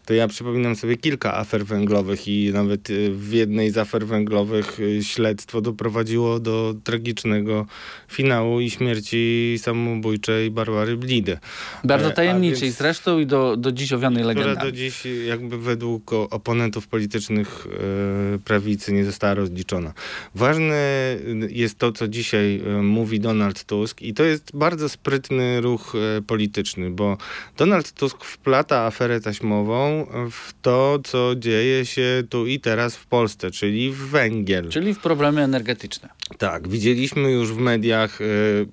[0.09, 4.79] to ja przypominam sobie kilka afer węglowych i nawet y, w jednej z afer węglowych
[4.79, 7.65] y, śledztwo doprowadziło do tragicznego
[8.07, 11.37] finału i śmierci samobójczej Barbary Blidy.
[11.83, 14.55] Bardzo e, tajemniczej więc, zresztą i do, do dziś owianej legendami.
[14.55, 17.67] Która do dziś jakby według oponentów politycznych
[18.35, 19.93] e, prawicy nie została rozliczona.
[20.35, 21.15] Ważne
[21.49, 25.93] jest to, co dzisiaj e, mówi Donald Tusk i to jest bardzo sprytny ruch
[26.27, 27.17] polityczny, bo
[27.57, 29.98] Donald Tusk wplata aferę taśmową
[30.31, 34.69] w to, co dzieje się tu i teraz w Polsce, czyli w węgiel.
[34.69, 36.09] Czyli w problemy energetyczne.
[36.37, 38.25] Tak, widzieliśmy już w mediach y,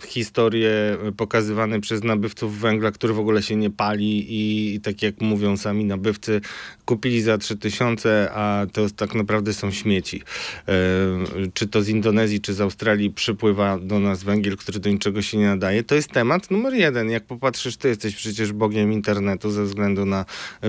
[0.06, 5.20] historie pokazywane przez nabywców węgla, który w ogóle się nie pali i, i tak jak
[5.20, 6.40] mówią sami nabywcy,
[6.84, 10.22] kupili za 3000, a to tak naprawdę są śmieci.
[10.68, 15.22] Y, czy to z Indonezji, czy z Australii przypływa do nas węgiel, który do niczego
[15.22, 15.82] się nie nadaje.
[15.82, 17.10] To jest temat numer jeden.
[17.10, 20.24] Jak popatrzysz, ty jesteś przecież bogiem internetu ze względu na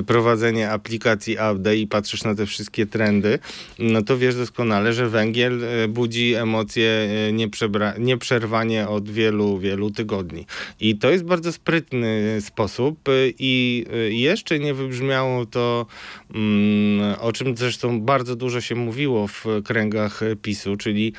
[0.06, 0.37] prowadzenie
[0.72, 3.40] aplikacji Update i patrzysz na te wszystkie trendy,
[3.80, 10.46] no to wiesz doskonale, że węgiel y, budzi emocje E, nieprzerwanie od wielu, wielu tygodni.
[10.80, 15.86] I to jest bardzo sprytny sposób e, i e, jeszcze nie wybrzmiało to,
[16.34, 21.14] mm, o czym zresztą bardzo dużo się mówiło w kręgach PiSu, czyli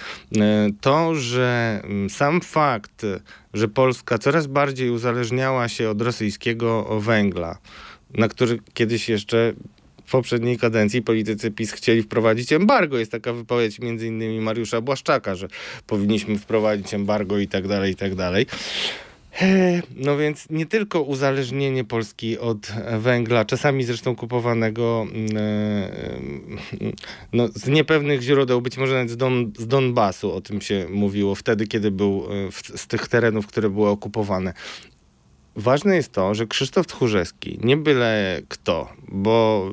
[0.81, 3.07] to, że mm, sam fakt,
[3.55, 7.59] że Polska coraz bardziej uzależniała się od rosyjskiego węgla,
[8.15, 9.53] na który kiedyś jeszcze
[10.07, 12.99] w poprzedniej kadencji politycy PiS chcieli wprowadzić embargo.
[12.99, 15.49] Jest taka wypowiedź między innymi Mariusza Błaszczaka, że
[15.87, 18.47] powinniśmy wprowadzić embargo i tak dalej, i tak dalej.
[19.97, 25.91] No więc nie tylko uzależnienie Polski od węgla, czasami zresztą kupowanego mm, e,
[27.33, 31.35] no, z niepewnych źródeł, być może nawet z, Don, z Donbasu, o tym się mówiło
[31.35, 34.53] wtedy, kiedy był e, w, z tych terenów, które były okupowane.
[35.59, 39.67] Ważne jest to, że Krzysztof Tchórzewski, nie byle kto, bo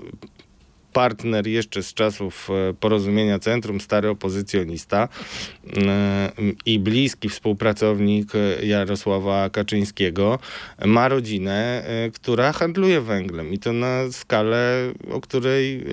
[0.96, 5.08] partner jeszcze z czasów e, porozumienia Centrum, stary opozycjonista
[5.78, 6.32] e,
[6.66, 10.40] i bliski współpracownik e, Jarosława Kaczyńskiego,
[10.86, 13.54] ma rodzinę, która handluje węglem.
[13.54, 15.86] I to na skalę, o której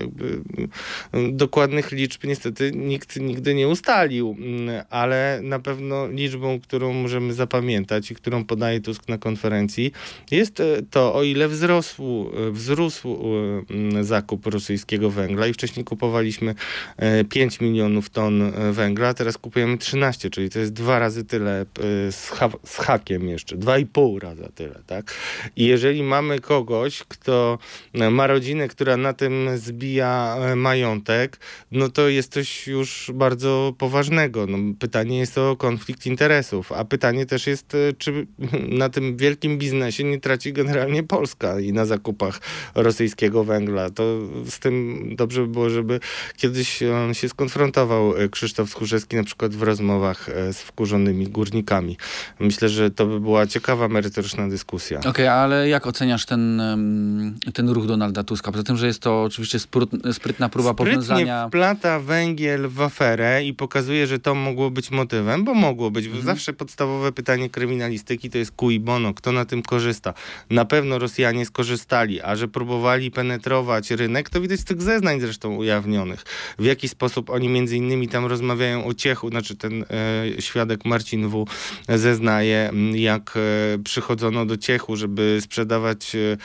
[1.31, 4.37] dokładnych liczb niestety nikt nigdy nie ustalił,
[4.89, 9.91] ale na pewno liczbą, którą możemy zapamiętać i którą podaje Tusk na konferencji,
[10.31, 13.17] jest to, o ile wzrosł, wzrósł
[14.01, 16.55] zakup rosyjskiego węgla i wcześniej kupowaliśmy
[16.97, 21.25] e, 5 milionów ton e, węgla, a teraz kupujemy 13, czyli to jest dwa razy
[21.25, 21.65] tyle e,
[22.11, 25.13] z, ha z hakiem jeszcze, dwa i pół raza tyle, tak?
[25.55, 27.57] I jeżeli mamy kogoś, kto
[27.93, 31.39] e, ma rodzinę, która na tym zbija e, majątek,
[31.71, 34.47] no to jest coś już bardzo poważnego.
[34.47, 38.27] No, pytanie jest o konflikt interesów, a pytanie też jest, e, czy
[38.69, 42.41] na tym wielkim biznesie nie traci generalnie Polska i na zakupach
[42.75, 43.89] rosyjskiego węgla.
[43.89, 44.03] To
[44.45, 44.82] z tym
[45.15, 45.99] dobrze by było, żeby
[46.37, 51.97] kiedyś się skonfrontował e, Krzysztof Tchórzewski na przykład w rozmowach e, z wkurzonymi górnikami.
[52.39, 54.99] Myślę, że to by była ciekawa, merytoryczna dyskusja.
[54.99, 58.51] Okej, ale jak oceniasz ten, em, ten ruch Donalda Tuska?
[58.51, 59.59] Poza tym, że jest to oczywiście
[60.11, 61.47] sprytna próba Sprytnie powiązania...
[61.47, 66.05] wplata węgiel w aferę i pokazuje, że to mogło być motywem, bo mogło być.
[66.05, 66.25] Mhm.
[66.25, 70.13] Zawsze podstawowe pytanie kryminalistyki to jest cui bono, kto na tym korzysta.
[70.49, 75.55] Na pewno Rosjanie skorzystali, a że próbowali penetrować rynek, to widać z tych zeznań zresztą
[75.55, 76.23] ujawnionych.
[76.59, 79.85] W jaki sposób oni między innymi tam rozmawiają o ciechu, znaczy ten e,
[80.41, 81.45] świadek Marcin W.
[81.89, 86.37] zeznaje, jak e, przychodzono do ciechu, żeby sprzedawać e,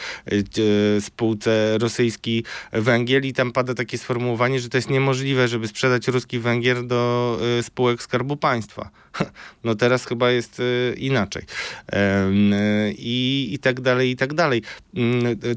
[0.97, 6.09] e, spółce rosyjski węgiel i tam pada takie sformułowanie, że to jest niemożliwe, żeby sprzedać
[6.09, 8.91] ruski węgiel do y, spółek Skarbu Państwa.
[9.65, 11.43] No teraz chyba jest y, inaczej.
[12.99, 14.63] I, I tak dalej, i tak dalej.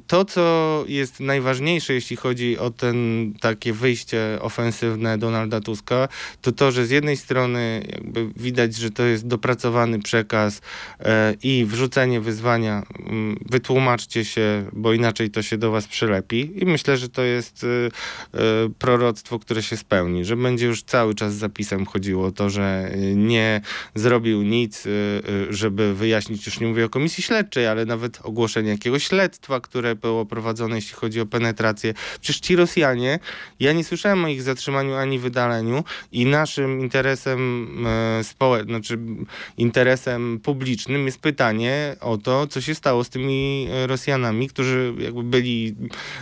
[0.07, 6.07] To, co jest najważniejsze, jeśli chodzi o ten takie wyjście ofensywne Donalda Tuska,
[6.41, 10.61] to to, że z jednej strony jakby widać, że to jest dopracowany przekaz
[10.99, 16.51] e, i wrzucenie wyzwania, mm, wytłumaczcie się, bo inaczej to się do was przylepi.
[16.55, 18.39] I myślę, że to jest y, y,
[18.79, 23.15] proroctwo, które się spełni, że będzie już cały czas zapisem chodziło o to, że y,
[23.15, 23.61] nie
[23.95, 29.07] zrobił nic, y, żeby wyjaśnić, już nie mówię o komisji śledczej, ale nawet ogłoszenie jakiegoś
[29.07, 31.93] śledztwa, które było prowadzone, jeśli chodzi o penetrację.
[32.21, 33.19] Przecież ci Rosjanie,
[33.59, 38.99] ja nie słyszałem o ich zatrzymaniu ani wydaleniu i naszym interesem e, społecznym, znaczy
[39.57, 45.23] interesem publicznym jest pytanie o to, co się stało z tymi e, Rosjanami, którzy jakby
[45.23, 45.75] byli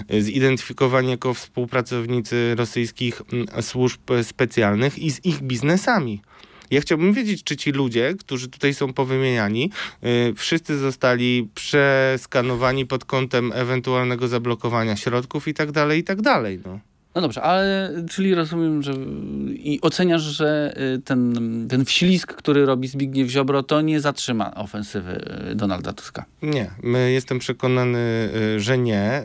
[0.09, 3.21] e, zidentyfikowani jako współpracownicy rosyjskich
[3.61, 6.21] służb specjalnych i z ich biznesami.
[6.71, 9.71] Ja chciałbym wiedzieć, czy ci ludzie, którzy tutaj są powymieniani,
[10.03, 16.59] y, wszyscy zostali przeskanowani pod kątem ewentualnego zablokowania środków i tak dalej, i tak dalej.
[16.65, 16.79] No.
[17.15, 18.93] No dobrze, ale czyli rozumiem, że
[19.53, 21.33] i oceniasz, że y, ten,
[21.69, 26.25] ten wślizg, który robi Zbigniew Ziobro, to nie zatrzyma ofensywy y, Donalda Tuska.
[26.41, 26.71] Nie,
[27.07, 29.23] jestem przekonany, y, że nie.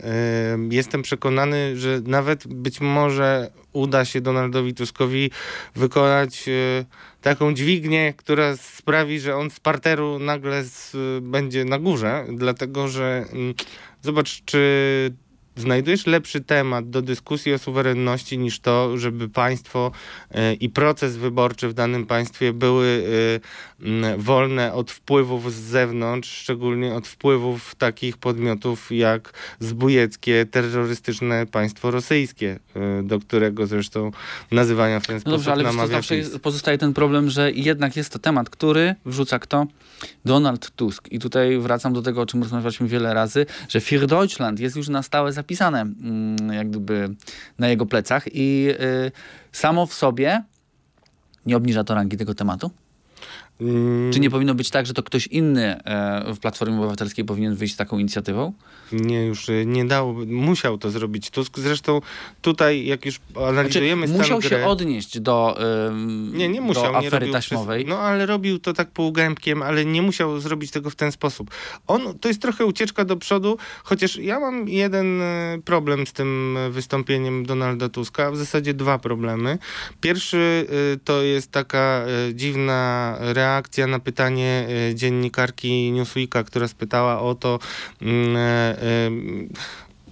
[0.70, 5.30] Jestem przekonany, że nawet być może uda się Donaldowi Tuskowi
[5.76, 6.44] wykonać
[7.24, 13.24] taką dźwignię, która sprawi, że on z parteru nagle z, będzie na górze, dlatego że
[13.32, 13.54] mm,
[14.02, 14.60] zobacz, czy
[15.56, 19.92] znajdujesz lepszy temat do dyskusji o suwerenności niż to, żeby państwo
[20.30, 23.04] e, i proces wyborczy w danym państwie były
[23.36, 23.73] e,
[24.18, 32.58] wolne od wpływów z zewnątrz, szczególnie od wpływów takich podmiotów jak zbójeckie, terrorystyczne państwo rosyjskie,
[32.76, 34.10] e, do którego zresztą
[34.50, 37.96] nazywania w ten No sposób dobrze, ale namawia zawsze jest, pozostaje ten problem, że jednak
[37.96, 39.66] jest to temat, który wrzuca kto?
[40.24, 41.12] Donald Tusk.
[41.12, 44.88] I tutaj wracam do tego, o czym rozmawialiśmy wiele razy, że Für Deutschland jest już
[44.88, 47.14] na stałe zapisane mm, jak gdyby
[47.58, 49.12] na jego plecach i y,
[49.52, 50.42] samo w sobie
[51.46, 52.70] nie obniża to rangi tego tematu?
[53.60, 57.54] Mm, Czy nie powinno być tak, że to ktoś inny e, w Platformie Obywatelskiej powinien
[57.54, 58.52] wyjść z taką inicjatywą?
[58.92, 61.58] Nie, już y, nie dało, musiał to zrobić Tusk.
[61.58, 62.00] Zresztą
[62.42, 65.56] tutaj, jak już analizujemy Znaczy, musiał gry, się odnieść do,
[65.88, 66.92] ym, Nie, nie musiał.
[66.92, 67.84] do nie afery robił taśmowej.
[67.84, 71.50] Przez, no ale robił to tak półgębkiem, ale nie musiał zrobić tego w ten sposób.
[71.86, 76.56] On, to jest trochę ucieczka do przodu, chociaż ja mam jeden e, problem z tym
[76.56, 79.58] e, wystąpieniem Donalda Tuska, w zasadzie dwa problemy.
[80.00, 81.78] Pierwszy e, to jest taka
[82.28, 83.43] e, dziwna reakcja
[83.86, 87.58] na pytanie e, dziennikarki Newsweeka, która spytała o to,
[88.02, 89.10] mm, e, e,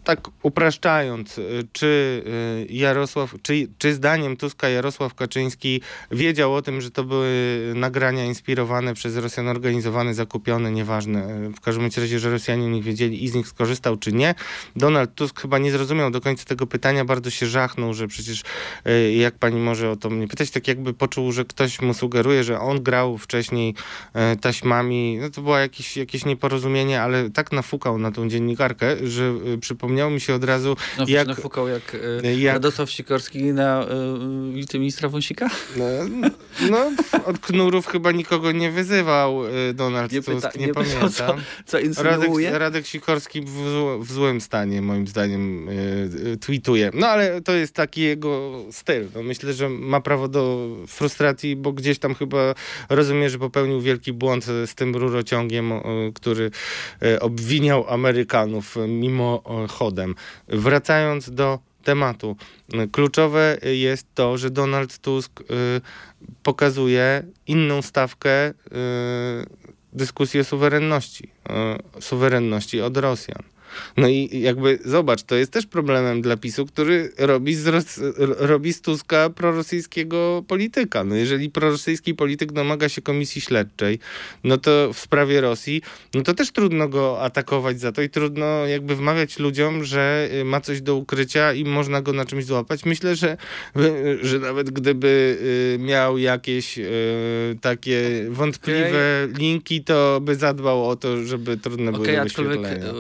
[0.05, 2.23] tak upraszczając, y, czy
[2.71, 5.81] y, Jarosław, czy, czy zdaniem Tuska Jarosław Kaczyński
[6.11, 7.33] wiedział o tym, że to były
[7.75, 11.51] nagrania inspirowane przez Rosjan, organizowane, zakupione, nieważne.
[11.57, 14.35] W każdym razie, że Rosjanie nie wiedzieli i z nich skorzystał, czy nie.
[14.77, 18.43] Donald Tusk chyba nie zrozumiał do końca tego pytania, bardzo się żachnął, że przecież
[18.87, 22.45] y, jak pani może o to mnie pytać, tak jakby poczuł, że ktoś mu sugeruje,
[22.45, 23.75] że on grał wcześniej
[24.41, 25.19] taśmami.
[25.21, 29.59] No to było jakieś, jakieś nieporozumienie, ale tak nafukał na tą dziennikarkę, że y,
[29.93, 31.29] przypomniało mi się od razu, No, jak...
[31.29, 33.87] Nafukał jak, y, jak- Radosław Sikorski na y,
[34.53, 35.51] wiceministra Wąsika?
[35.77, 35.85] No,
[36.71, 36.91] no,
[37.25, 41.41] od knurów chyba nikogo nie wyzywał y, Donald Nie Tusk, pyta- nie, nie pamiętam.
[41.67, 42.59] Co Radek, insynuuje?
[42.59, 46.91] Radek Sikorski w, zł- w złym stanie, moim zdaniem, y, tweetuje.
[46.95, 49.07] No ale to jest taki jego styl.
[49.15, 52.55] No, myślę, że ma prawo do frustracji, bo gdzieś tam chyba
[52.89, 55.73] rozumie, że popełnił wielki błąd z tym rurociągiem,
[56.15, 56.51] który
[57.21, 58.89] obwiniał Amerykanów y,
[60.49, 62.37] Wracając do tematu.
[62.93, 65.45] Kluczowe jest to, że Donald Tusk y,
[66.43, 68.53] pokazuje inną stawkę y,
[69.93, 71.29] dyskusji o suwerenności.
[71.99, 73.52] y, suwerenności od Rosjan.
[73.97, 78.73] No i jakby zobacz, to jest też problemem dla PiSu, który robi z, Ros- robi
[78.73, 81.05] z Tuska prorosyjskiego polityka.
[81.05, 83.99] No jeżeli prorosyjski polityk domaga się komisji śledczej,
[84.45, 85.83] no to w sprawie Rosji,
[86.15, 90.45] no to też trudno go atakować za to i trudno jakby wmawiać ludziom, że y,
[90.45, 92.85] ma coś do ukrycia i można go na czymś złapać.
[92.85, 93.37] Myślę, że,
[93.77, 95.39] y, że nawet gdyby
[95.77, 96.79] y, miał jakieś
[97.61, 102.93] takie wątpliwe linki, to by zadbał o to, żeby trudne były Okej, do aczkolwiek wyświetlenia.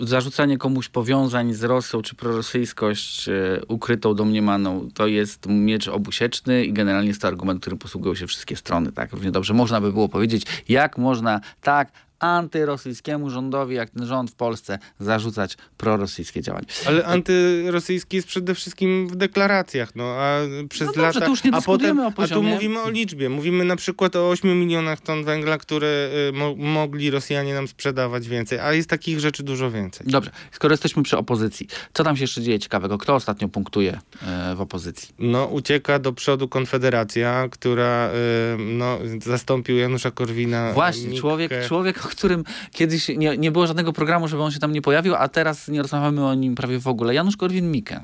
[0.00, 3.32] Zarzucanie komuś powiązań z Rosją czy prorosyjskość e,
[3.68, 8.56] ukrytą, domniemaną, to jest miecz obusieczny i generalnie jest to argument, którym posługują się wszystkie
[8.56, 8.92] strony.
[8.92, 14.30] Tak, równie dobrze można by było powiedzieć, jak można tak antyrosyjskiemu rządowi, jak ten rząd
[14.30, 16.66] w Polsce, zarzucać prorosyjskie działania.
[16.86, 20.38] Ale antyrosyjski jest przede wszystkim w deklaracjach, no a
[20.68, 21.30] przez No dobrze, lata...
[21.30, 22.50] już nie a potem, o A tu poziomie.
[22.54, 23.28] mówimy o liczbie.
[23.28, 28.28] Mówimy na przykład o 8 milionach ton węgla, które y, mo mogli Rosjanie nam sprzedawać
[28.28, 30.06] więcej, a jest takich rzeczy dużo więcej.
[30.10, 32.98] Dobrze, skoro jesteśmy przy opozycji, co tam się jeszcze dzieje ciekawego?
[32.98, 35.08] Kto ostatnio punktuje e, w opozycji?
[35.18, 40.72] No, ucieka do przodu Konfederacja, która y, no, zastąpił Janusza Korwina.
[40.72, 44.82] Właśnie, człowiek, człowiek, którym kiedyś nie, nie było żadnego programu, żeby on się tam nie
[44.82, 47.14] pojawił, a teraz nie rozmawiamy o nim prawie w ogóle.
[47.14, 48.00] Janusz Korwin-Mikke.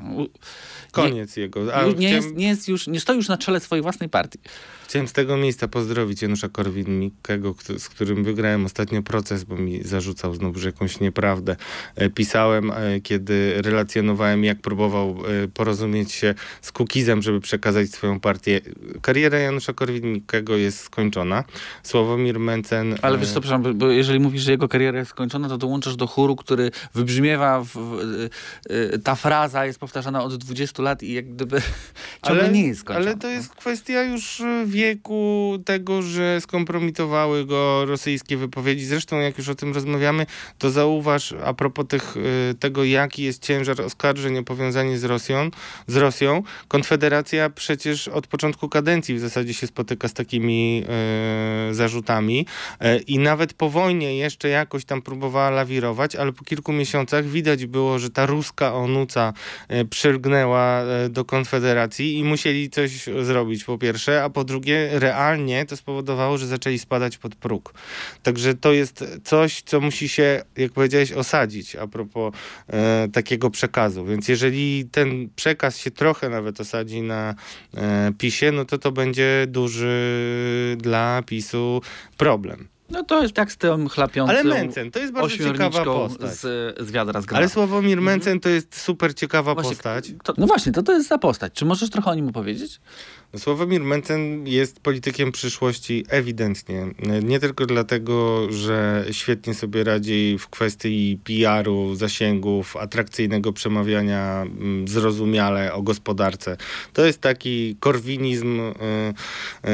[0.93, 1.61] Koniec jego.
[1.61, 4.39] A nie, chciałem, jest, nie, jest już, nie stoi już na czele swojej własnej partii.
[4.95, 10.35] Chciałem z tego miejsca pozdrowić Janusza Korwin-Mikkego, z którym wygrałem ostatnio proces, bo mi zarzucał
[10.35, 11.57] znowu że jakąś nieprawdę.
[11.97, 18.21] E, Pisałem, e, kiedy relacjonowałem, jak próbował e, porozumieć się z Kukizem, żeby przekazać swoją
[18.21, 18.61] partię.
[19.03, 21.45] Kariera Janusza Korwin-Mikkego jest skończona.
[21.83, 22.95] Sławomir Mencen...
[23.03, 26.07] Ale wiesz co, przepraszam, bo- jeżeli mówisz, że jego kariera jest skończona, to dołączasz do
[26.07, 28.29] chóru, który wybrzmiewa, w, w,
[29.05, 31.63] ta fraza jest powtarzana od 20 lat i jak gdyby
[32.27, 33.07] ciągle nie jest skończona.
[33.07, 38.85] Ale to jest kwestia już y, wieku tego, że skompromitowały go rosyjskie wypowiedzi.
[38.85, 40.27] Zresztą jak już o tym rozmawiamy,
[40.59, 45.51] to zauważ a propos tych, y, tego, jaki jest ciężar oskarżeń o powiązanie z Rosją,
[45.87, 46.43] z Rosją.
[46.69, 50.85] Konfederacja przecież od początku kadencji w zasadzie się spotyka z takimi
[51.71, 52.47] y, zarzutami
[52.83, 57.67] y, i nawet po wojnie jeszcze jakoś tam próbowała lawirować, ale po kilku miesiącach widać
[57.67, 59.33] było, że ta ruska onuca
[59.69, 65.77] e, przylgnęła do Konfederacji i musieli coś zrobić po pierwsze, a po drugie realnie to
[65.77, 67.75] spowodowało, że zaczęli spadać pod próg.
[68.23, 72.35] Także to jest coś, co musi się, jak powiedziałeś, osadzić a propos
[72.69, 74.05] e, takiego przekazu.
[74.05, 77.35] Więc jeżeli ten przekaz się trochę nawet osadzi na
[77.77, 81.83] e, PiSie, no to to będzie duży dla PiSu
[82.17, 82.74] problem.
[82.95, 86.31] No to jest tak z tym chlapiącym Ale Mencen, to jest bardzo ciekawa postać.
[86.31, 87.49] z, z wiadra z Ale.
[87.49, 90.13] Sławomir Mencen to jest super ciekawa Właśnie, postać.
[90.23, 91.53] To, no właśnie, to to jest za postać.
[91.53, 92.81] Czy możesz trochę o nim opowiedzieć?
[93.37, 96.87] Sławomir Mencen jest politykiem przyszłości ewidentnie.
[97.23, 105.73] Nie tylko dlatego, że świetnie sobie radzi w kwestii PR-u, zasięgów, atrakcyjnego przemawiania mm, zrozumiale
[105.73, 106.57] o gospodarce.
[106.93, 108.73] To jest taki korwinizm y,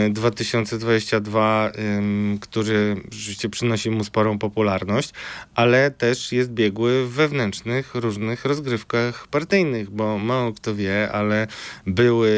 [0.07, 5.11] y, 2022, ym, który rzeczywiście przynosi mu sporą popularność,
[5.55, 11.47] ale też jest biegły w wewnętrznych różnych rozgrywkach partyjnych, bo mało kto wie, ale
[11.87, 12.29] były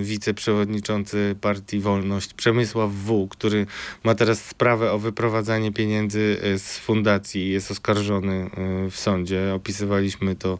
[0.00, 3.66] y, wiceprzewodniczący partii Wolność Przemysław W., który
[4.04, 8.50] ma teraz sprawę o wyprowadzanie pieniędzy y, z fundacji, jest oskarżony
[8.86, 9.54] y, w sądzie.
[9.54, 10.58] Opisywaliśmy to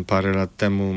[0.00, 0.94] y, parę lat temu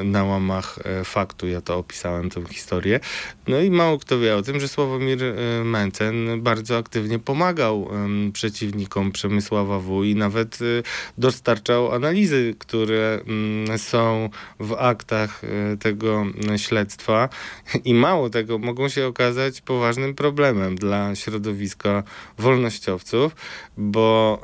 [0.00, 3.00] y, na łamach y, faktu, ja to opisałem, tę historię.
[3.48, 5.18] No i mało kto wie o tym, że Sławomir
[5.64, 7.88] Mencen bardzo aktywnie pomagał
[8.32, 10.04] przeciwnikom Przemysława W.
[10.04, 10.82] i nawet y,
[11.18, 14.30] dostarczał analizy, które mm, są
[14.60, 17.28] w aktach y, tego mm, śledztwa
[17.84, 22.02] i mało tego mogą się okazać poważnym problemem dla środowiska
[22.38, 23.36] wolnościowców,
[23.76, 24.42] bo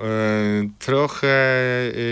[0.65, 1.29] y, trochę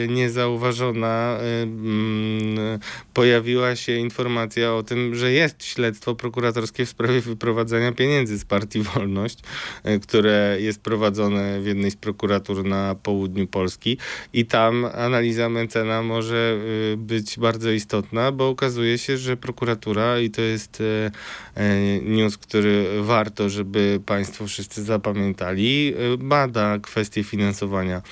[0.05, 2.79] y, niezauważona y, mm,
[3.15, 8.83] pojawiła się informacja o tym, że jest śledztwo prokuratorskie w sprawie wyprowadzania pieniędzy z partii
[8.83, 9.39] Wolność,
[9.87, 13.99] y, które jest prowadzone w jednej z prokuratur na południu Polski.
[14.33, 16.59] I tam analiza Mencena może
[16.93, 22.39] y, być bardzo istotna, bo okazuje się, że prokuratura i to jest y, y, news,
[22.39, 28.03] który warto, żeby Państwo wszyscy zapamiętali, bada kwestie finansowania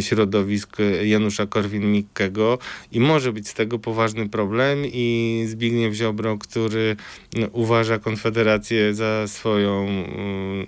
[0.00, 2.58] środowisk Janusza Korwin-Mikkego.
[2.92, 6.96] I może być z tego poważny problem i Zbigniew Ziobro, który
[7.52, 10.66] uważa Konfederację za swoją mm,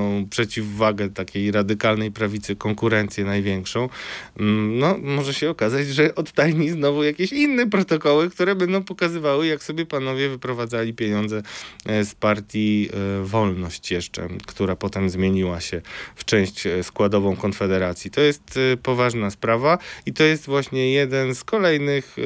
[0.00, 3.88] naturalną przeciwwagę takiej radykalnej prawicy, konkurencję największą,
[4.38, 9.62] mm, no może się okazać, że odtajni znowu jakieś inne protokoły, które będą pokazywały, jak
[9.62, 11.42] sobie panowie wyprowadzali pieniądze
[11.86, 15.82] e, z partii e, Wolność jeszcze, która potem zmieniła się
[16.16, 18.10] w część e, składową Konfederacji.
[18.10, 22.16] To jest poważna sprawa i to jest właśnie jeden z kolejnych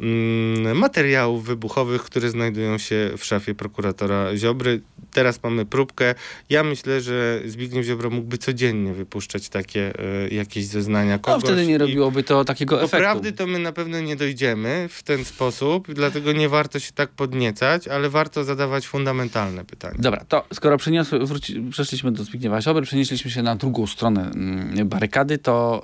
[0.00, 4.80] mm, materiałów wybuchowych, które znajdują się w szafie prokuratora Ziobry.
[5.14, 6.14] Teraz mamy próbkę.
[6.50, 9.92] Ja myślę, że Zbigniew Ziobro mógłby codziennie wypuszczać takie
[10.24, 11.42] e, jakieś zeznania No kogoś.
[11.44, 12.96] wtedy nie robiłoby to takiego do efektu.
[12.98, 17.10] prawdy to my na pewno nie dojdziemy w ten sposób, dlatego nie warto się tak
[17.10, 19.96] podniecać, ale warto zadawać fundamentalne pytania.
[19.98, 24.88] Dobra, to skoro przeniosły, wróci, przeszliśmy do Zbigniewa Ziobry, przenieśliśmy się na drugą stronę mm,
[24.88, 25.82] barykady, to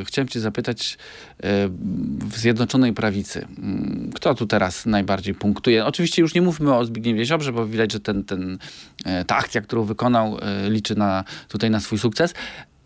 [0.00, 0.98] y, chciałem cię zapytać
[1.35, 5.86] y, w Zjednoczonej Prawicy, mm, kto tu teraz najbardziej punktuje?
[5.86, 8.58] Oczywiście już nie mówmy o Zbigniewie Ziobrze, bo widać, że ten, ten,
[9.06, 12.34] y, ta akcja, którą wykonał, y, liczy na, tutaj na swój sukces.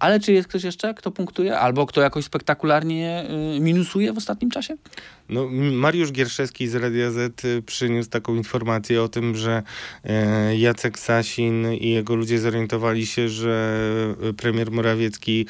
[0.00, 1.58] Ale czy jest ktoś jeszcze, kto punktuje?
[1.58, 3.24] Albo kto jakoś spektakularnie
[3.56, 4.76] y, minusuje w ostatnim czasie?
[5.28, 9.62] No, Mariusz Gierszewski z Radia Z y, przyniósł taką informację o tym, że
[10.04, 13.80] e, Jacek Sasin i jego ludzie zorientowali się, że
[14.36, 15.46] premier Morawiecki,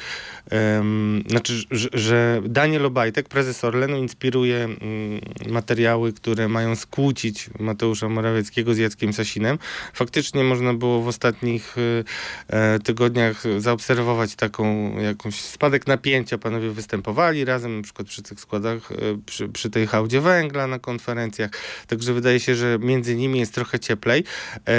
[1.27, 4.79] znaczy, że, że Daniel Obajtek, prezes Orlenu, inspiruje mm,
[5.49, 9.57] materiały, które mają skłócić Mateusza Morawieckiego z Jackiem Sasinem.
[9.93, 12.03] Faktycznie można było w ostatnich y,
[12.47, 16.37] e, tygodniach zaobserwować taką jakąś spadek napięcia.
[16.37, 20.79] Panowie występowali razem, na przykład przy tych składach, e, przy, przy tej hałdzie węgla na
[20.79, 21.51] konferencjach.
[21.87, 24.23] Także wydaje się, że między nimi jest trochę cieplej.
[24.57, 24.73] E,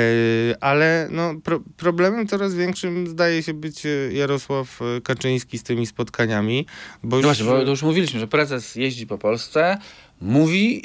[0.61, 6.67] ale no, pro, problemem coraz większym zdaje się być e, Jarosław Kaczyński z tymi spotkaniami.
[7.03, 9.79] Bo No już, właśnie, bo już mówiliśmy, że prezes jeździ po Polsce,
[10.23, 10.83] mówi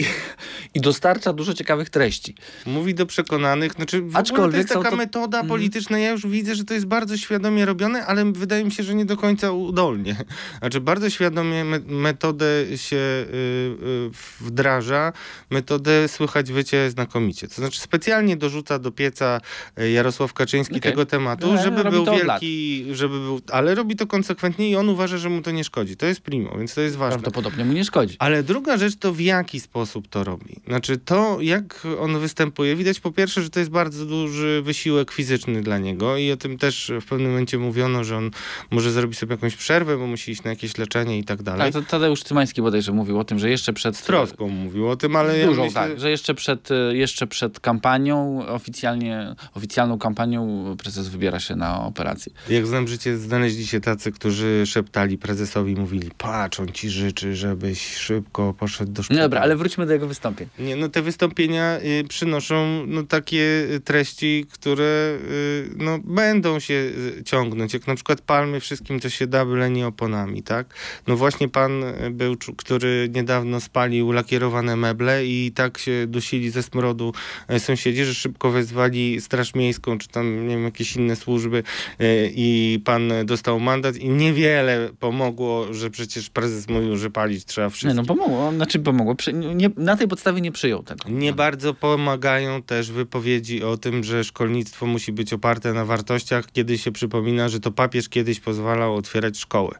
[0.73, 2.35] i dostarcza dużo ciekawych treści.
[2.65, 5.47] Mówi do przekonanych, znaczy w ogóle to Aczkolwiek jest taka to- metoda Mhm.
[5.49, 8.95] polityczna, ja już widzę, że to jest bardzo świadomie robione, ale wydaje mi się, że
[8.95, 10.15] nie do końca udolnie.
[10.59, 14.09] Znaczy bardzo świadomie me metodę się y, y,
[14.41, 15.13] wdraża,
[15.49, 17.47] metodę słychać wycie znakomicie.
[17.47, 19.41] To znaczy specjalnie dorzuca do pieca
[19.79, 20.91] y, Jarosław Kaczyński Okej.
[20.91, 25.17] tego tematu, Ale żeby był wielki, żeby był, ale robi to konsekwentnie i on uważa,
[25.17, 25.97] że mu to nie szkodzi.
[25.97, 27.19] To jest primo, więc to jest ważne.
[27.19, 28.15] Prawdopodobnie mu nie szkodzi.
[28.19, 30.55] Ale druga rzecz to w jaki sposób to robi.
[30.67, 35.61] Znaczy to, jak on występuje, widać po pierwsze, że to jest bardzo duży wysiłek fizyczny
[35.61, 38.31] dla niego i o tym też w pewnym momencie mówiono, że on
[38.71, 41.61] może zrobić sobie jakąś przerwę, bo musi iść na jakieś leczenie i tak dalej.
[41.61, 43.97] Ale to Tadeusz Cymański bodajże mówił o tym, że jeszcze przed...
[43.97, 47.59] Z troską mówił o tym, ale ja Dużą, myślę, tak, że jeszcze przed, jeszcze przed
[47.59, 52.31] kampanią, oficjalnie, oficjalną kampanią prezes wybiera się na operację.
[52.49, 57.95] jak znam życie, znaleźli się tacy, którzy szeptali prezesowi, mówili, patrz, on ci życzy, żebyś
[57.95, 60.47] szybko poszedł do No dobra, ale wróćmy do jego wystąpień.
[60.59, 67.23] Nie, no te wystąpienia y, przynoszą no, takie treści, które y, no, będą się y,
[67.23, 70.73] ciągnąć, jak na przykład palmy wszystkim, co się da, byle nie oponami, tak?
[71.07, 76.63] No właśnie pan y, był, który niedawno spalił lakierowane meble i tak się dusili ze
[76.63, 77.13] smrodu
[77.51, 82.31] y, sąsiedzi, że szybko wezwali Straż Miejską, czy tam, nie wiem, jakieś inne służby y,
[82.35, 87.71] i pan dostał mandat i niewiele pomogło, że przecież prezes mówił, że palić trzeba Nie,
[87.71, 87.93] wszystko.
[88.01, 89.06] no pomogło, znaczy pomogło.
[89.15, 91.09] Przy, nie, na tej podstawie nie przyjął tego.
[91.09, 96.77] Nie bardzo pomagają też wypowiedzi o tym, że szkolnictwo musi być oparte na wartościach, kiedy
[96.77, 99.71] się przypomina, że to papież kiedyś pozwalał otwierać szkoły.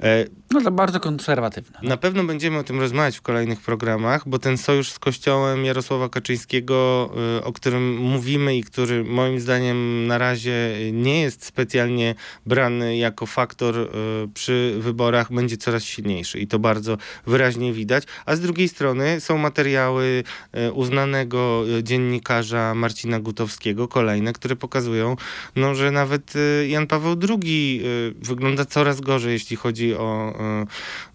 [0.00, 1.78] E, No to bardzo konserwatywne.
[1.82, 6.08] na pewno będziemy o tym rozmawiać w kolejnych programach, bo ten sojusz z kościołem Jarosława
[6.08, 7.10] Kaczyńskiego,
[7.40, 12.14] y, o którym mówimy i który moim zdaniem na razie nie jest specjalnie
[12.46, 13.88] brany jako faktor y,
[14.34, 16.96] przy wyborach, będzie coraz silniejszy i to bardzo
[17.26, 18.04] wyraźnie widać.
[18.26, 25.16] A z drugiej strony są materiały e, uznanego e, dziennikarza Marcina Gutowskiego, kolejne, które pokazują,
[25.56, 27.82] no, że nawet e, Jan Paweł II
[28.16, 30.34] wygląda coraz gorzej, jeśli chodzi o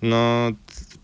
[0.02, 0.52] no,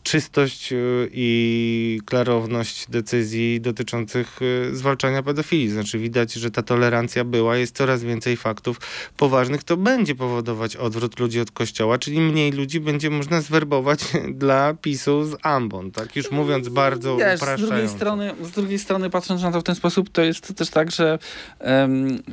[0.06, 0.76] czystość e,
[1.12, 5.70] i klarowność decyzji dotyczących e, zwalczania pedofilii.
[5.70, 8.80] Znaczy widać, że ta tolerancja była, jest coraz więcej faktów
[9.18, 9.64] poważnych.
[9.64, 14.00] To będzie powodować odwrót ludzi od kościoła, czyli mniej ludzi będzie można zwerbować
[14.44, 16.16] dla PiSu z ambon, tak?
[16.16, 19.76] Już mówiąc bardzo Wiesz, z drugiej, strony, z drugiej strony, patrząc na to w ten
[19.76, 21.20] sposób, to jest też tak, że
[21.60, 22.24] em,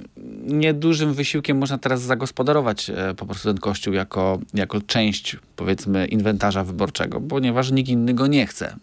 [0.45, 6.65] niedużym wysiłkiem można teraz zagospodarować e, po prostu ten kościół jako, jako część, powiedzmy, inwentarza
[6.65, 8.77] wyborczego, ponieważ nikt inny go nie chce.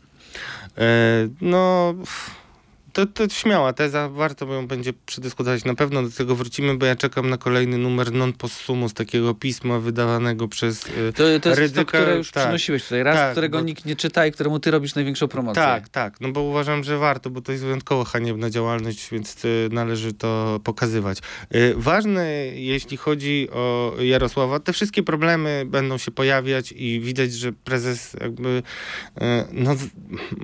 [0.78, 1.94] E, no,
[2.94, 5.66] to, to śmiała teza, warto ją będzie przedyskutować.
[5.66, 9.80] Na pewno do tego wrócimy, bo ja czekam na kolejny numer non possumus, takiego pisma
[9.80, 12.44] wydawanego przez e, To, to jest Ryzyka- to, które już tak.
[12.44, 15.64] przynosiłeś tutaj raz, Tak, którego bo- nikt nie czyta i któremu ty robisz największą promocję.
[15.64, 19.70] Tak, tak, no bo uważam, że warto, bo to jest wyjątkowo haniebna działalność, więc y,
[19.72, 21.18] należy to pokazywać.
[21.56, 27.54] Y, Ważne, jeśli chodzi o Jarosława, te wszystkie problemy będą się pojawiać i widać, że
[27.54, 29.22] prezes jakby y,
[29.52, 29.76] no,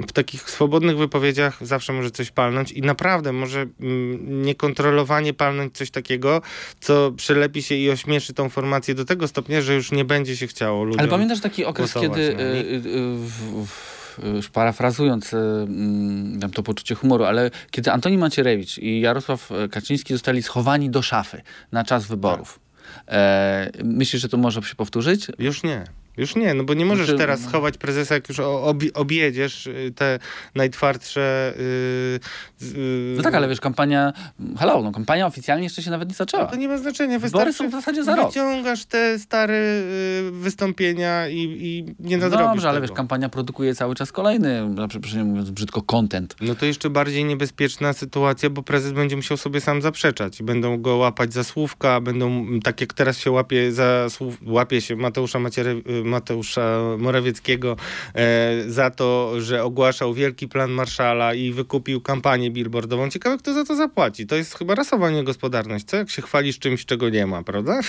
[0.07, 5.91] w takich swobodnych wypowiedziach zawsze może coś palnąć i naprawdę może mm, niekontrolowanie palnąć coś
[5.91, 6.41] takiego,
[6.79, 10.47] co przylepi się i ośmieszy tą formację do tego stopnia, że już nie będzie się
[10.47, 10.99] chciało ludziom.
[10.99, 12.79] Ale pamiętasz taki okres, głosować kiedy, y, y,
[13.17, 13.95] w, w,
[14.35, 20.43] już parafrazując mm, tam to poczucie humoru, ale kiedy Antoni Macierewicz i Jarosław Kaczyński zostali
[20.43, 22.59] schowani do szafy na czas wyborów.
[23.07, 25.27] E, myślisz, że to może się powtórzyć?
[25.39, 25.85] Już nie.
[26.17, 27.49] Już nie, no bo nie możesz Znaczy, teraz no.
[27.49, 30.19] schować prezesa, jak już o- obi- objedziesz y, te
[30.55, 31.53] najtwardsze...
[31.59, 32.19] y,
[32.57, 34.13] z- y, No tak, ale wiesz, kampania,
[34.59, 36.45] hello, no kampania oficjalnie jeszcze się nawet nie No zaczęła.
[36.45, 37.19] to nie ma znaczenia.
[37.19, 38.27] Wybory są w zasadzie za rok.
[38.27, 42.87] Wyciągasz te stare y, wystąpienia i, i nie nadrobisz Dobrze, ale tego.
[42.87, 46.35] wiesz, kampania produkuje cały czas kolejny, na przepraszam mówiąc brzydko, content.
[46.41, 50.39] No to jeszcze bardziej niebezpieczna sytuacja, bo prezes będzie musiał sobie sam zaprzeczać.
[50.39, 54.81] i Będą go łapać za słówka, będą, tak jak teraz się łapie za słów, łapie
[54.81, 57.75] się Mateusza, Maciere, y, Mateusza Morawieckiego
[58.15, 63.09] e, za to, że ogłaszał wielki plan Marszala i wykupił kampanię billboardową.
[63.09, 64.27] Ciekawe, kto za to zapłaci.
[64.27, 65.85] To jest chyba rasowa niegospodarność.
[65.85, 67.79] Co jak się chwalisz czymś, czego nie ma, prawda?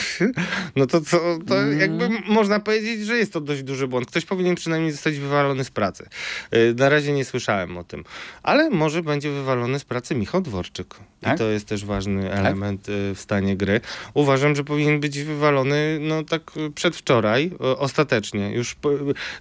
[0.76, 1.80] No to, to, to Mm.
[1.80, 4.06] jakby można powiedzieć, że jest to dość duży błąd.
[4.06, 6.08] Ktoś powinien przynajmniej zostać wywalony z pracy.
[6.54, 8.04] Y, Na razie nie słyszałem o tym.
[8.42, 10.94] Ale może będzie wywalony z pracy Michał Dworczyk.
[11.20, 11.34] Tak?
[11.34, 13.80] I to jest też ważny element y, w stanie gry.
[14.14, 16.42] Uważam, że powinien być wywalony no tak
[16.74, 18.50] przedwczoraj, y, ostatecznie.
[18.50, 18.90] Już po,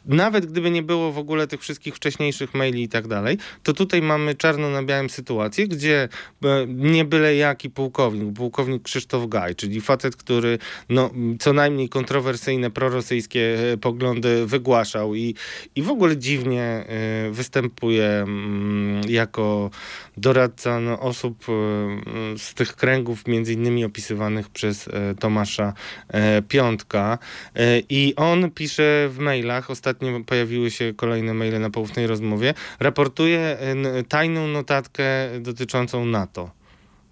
[0.05, 4.01] nawet gdyby nie było w ogóle tych wszystkich wcześniejszych maili i tak dalej, to tutaj
[4.01, 6.09] mamy czarno na białym sytuację, gdzie
[6.45, 10.57] y, nie byle jaki pułkownik, pułkownik Krzysztof Gaj, czyli facet, który
[10.89, 11.09] no,
[11.39, 15.35] co najmniej kontrowersyjne prorosyjskie e, poglądy wygłaszał i,
[15.75, 16.85] i w ogóle dziwnie e,
[17.31, 19.69] występuje mm, jako
[20.17, 25.73] doradca no, osób e, z tych kręgów, między innymi opisywanych przez e, Tomasza
[26.07, 27.17] e, Piątka.
[27.55, 33.39] E, I on pisze w mailach, ostatnio pojawiły się kolejne maile na poufnej rozmowie, raportuje
[33.39, 35.05] e, tajną notatkę
[35.39, 36.51] dotyczącą NATO.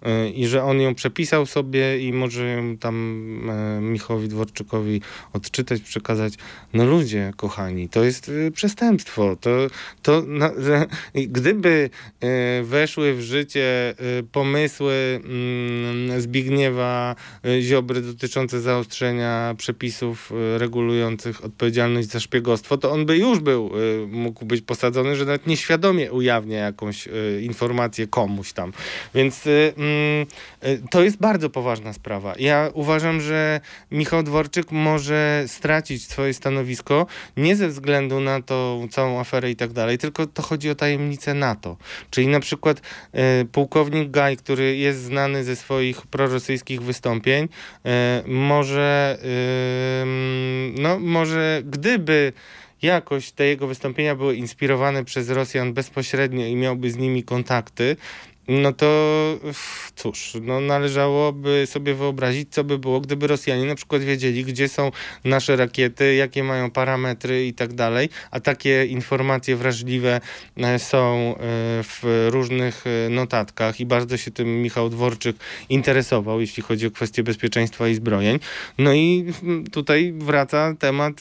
[0.06, 2.94] Y, i że on ją przepisał sobie i może ją tam
[3.50, 5.00] e, Michałowi Dworczykowi
[5.32, 6.34] odczytać, przekazać.
[6.74, 9.36] No ludzie, kochani, to jest y, przestępstwo.
[9.36, 9.50] To,
[10.02, 10.50] to na,
[11.14, 11.90] gdyby
[12.20, 21.44] e, weszły w życie e, pomysły mm, Zbigniewa e, Ziobry dotyczące zaostrzenia przepisów e, regulujących
[21.44, 23.70] odpowiedzialność za szpiegostwo, to on by już był,
[24.02, 27.10] e, mógł być posadzony, że nawet nieświadomie ujawnia jakąś e,
[27.42, 28.72] informację komuś tam.
[29.14, 29.46] Więc
[29.76, 29.93] mm,
[30.90, 32.34] to jest bardzo poważna sprawa.
[32.38, 39.20] Ja uważam, że Michał Dworczyk może stracić swoje stanowisko nie ze względu na tą całą
[39.20, 41.76] aferę i tak dalej, tylko to chodzi o tajemnicę NATO.
[42.10, 47.88] Czyli na przykład y, pułkownik Gaj, który jest znany ze swoich prorosyjskich wystąpień, y,
[48.28, 49.18] może,
[50.78, 52.32] no, może gdyby
[52.82, 57.96] jakoś te jego wystąpienia były inspirowane przez Rosjan bezpośrednio i miałby z nimi kontakty,
[58.48, 58.86] no to
[59.96, 64.90] cóż, no należałoby sobie wyobrazić, co by było, gdyby Rosjanie na przykład wiedzieli, gdzie są
[65.24, 70.20] nasze rakiety, jakie mają parametry i tak dalej, a takie informacje wrażliwe
[70.56, 71.38] e, są e,
[71.82, 75.36] w różnych e, notatkach i bardzo się tym Michał Dworczyk
[75.68, 78.38] interesował, jeśli chodzi o kwestie bezpieczeństwa i zbrojeń.
[78.78, 81.20] No i mm, tutaj wraca temat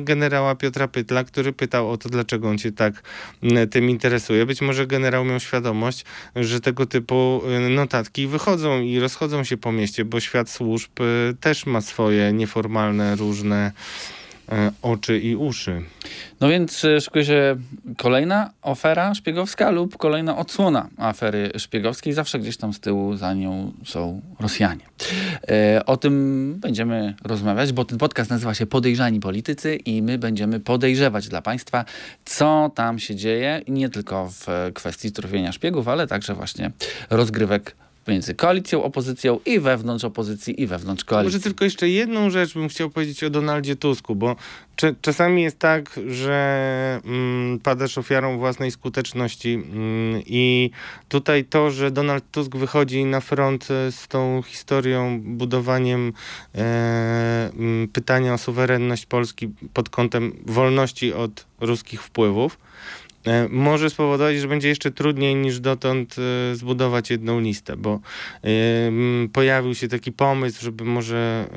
[0.00, 3.02] generała Piotra Pytla, który pytał o to, dlaczego on się tak
[3.70, 4.46] tym interesuje.
[4.46, 6.04] Być może generał miał świadomość,
[6.36, 11.36] że tego typu y, notatki wychodzą i rozchodzą się po mieście, bo świat służb y,
[11.40, 13.72] też ma swoje nieformalne, różne
[14.82, 15.82] oczy i uszy.
[16.40, 17.56] No więc e, szykuje się
[17.96, 22.12] kolejna afera szpiegowska lub kolejna odsłona afery szpiegowskiej.
[22.12, 24.84] Zawsze gdzieś tam z tyłu za nią są Rosjanie.
[25.48, 30.60] E, o tym będziemy rozmawiać, bo ten podcast nazywa się Podejrzani Politycy i my będziemy
[30.60, 31.84] podejrzewać dla Państwa,
[32.24, 33.62] co tam się dzieje.
[33.68, 36.70] Nie tylko w e, kwestii tropienia szpiegów, ale także właśnie
[37.10, 37.76] rozgrywek
[38.08, 41.36] między koalicją, opozycją i wewnątrz opozycji, i wewnątrz koalicji.
[41.36, 44.36] Może tylko jeszcze jedną rzecz bym chciał powiedzieć o Donaldzie Tusku, bo
[45.00, 50.70] czasami jest tak, że mm, padasz ofiarą własnej skuteczności mm, i
[51.08, 56.12] tutaj to, że Donald Tusk wychodzi na front e, z tą historią, budowaniem
[56.54, 62.58] e, mm, pytania o suwerenność Polski pod kątem wolności od ruskich wpływów,
[63.50, 68.00] może spowodować, że będzie jeszcze trudniej niż dotąd e, zbudować jedną listę, bo
[68.42, 71.48] em, pojawił się taki pomysł, żeby może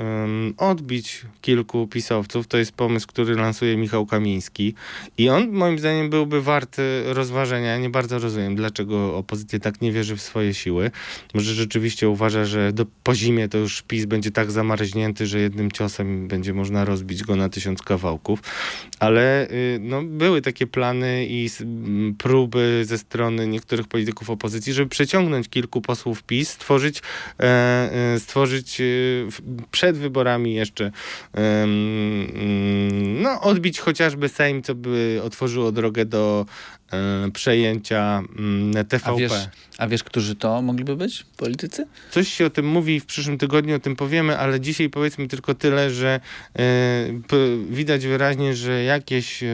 [0.56, 2.46] odbić kilku pisowców.
[2.46, 4.74] To jest pomysł, który lansuje Michał Kamiński
[5.18, 7.78] i on moim zdaniem byłby warty rozważenia.
[7.78, 10.90] Nie bardzo rozumiem, dlaczego opozycja tak nie wierzy w swoje siły.
[11.34, 15.72] Może rzeczywiście uważa, że do, po zimie to już PiS będzie tak zamarznięty, że jednym
[15.72, 18.40] ciosem będzie można rozbić go na tysiąc kawałków.
[18.98, 21.48] Ale y, no, były takie plany i
[22.18, 27.02] próby ze strony niektórych polityków opozycji, żeby przeciągnąć kilku posłów PiS, stworzyć,
[27.40, 27.42] e,
[28.14, 28.84] e, stworzyć e,
[29.70, 30.90] przed wyborami jeszcze
[31.32, 36.46] mm, no, odbić chociażby Sejm, co by otworzyło drogę do
[37.32, 39.10] przejęcia mm, TVP.
[39.10, 39.32] A wiesz,
[39.78, 41.26] a wiesz, którzy to mogliby być?
[41.36, 41.86] Politycy?
[42.10, 45.54] Coś się o tym mówi w przyszłym tygodniu, o tym powiemy, ale dzisiaj powiedzmy tylko
[45.54, 46.20] tyle, że
[46.58, 46.62] e,
[47.70, 49.48] widać wyraźnie, że jakieś e,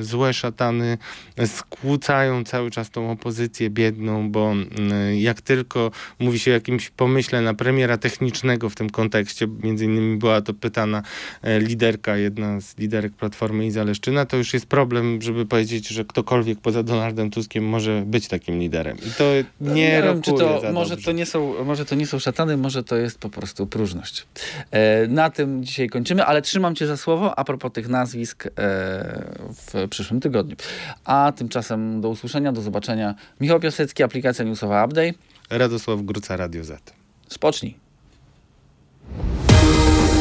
[0.00, 0.98] złe szatany
[1.46, 4.70] skłócają cały czas tą opozycję biedną, bo mm,
[5.18, 10.16] jak tylko mówi się o jakimś pomyśle na premiera technicznego w tym kontekście, między innymi
[10.16, 11.02] była to pytana
[11.42, 16.04] e, liderka, jedna z liderek Platformy i Zaleszczyna, to już jest problem, żeby powiedzieć, że
[16.04, 18.96] ktokolwiek poza Donaldem Tuskiem może być takim liderem.
[18.96, 19.24] I to
[19.60, 21.04] nie, wiem, czy to, za może dobrze.
[21.04, 24.26] to, nie są, może to nie są szatany, może to jest po prostu próżność.
[24.70, 28.50] E, na tym dzisiaj kończymy, ale trzymam cię za słowo a propos tych nazwisk e,
[28.56, 30.56] w przyszłym tygodniu.
[31.04, 33.14] A tymczasem do usłyszenia, do zobaczenia.
[33.40, 35.12] Michał Piasecki, aplikacja newsowa Update.
[35.50, 36.92] Radosław Gruca, Radio Z.
[37.28, 37.74] Spocznij.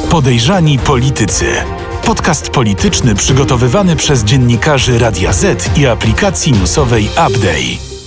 [0.09, 1.45] Podejrzani Politycy.
[2.09, 7.98] Podcast polityczny przygotowywany przez dziennikarzy Radia Z i aplikacji newsowej Update.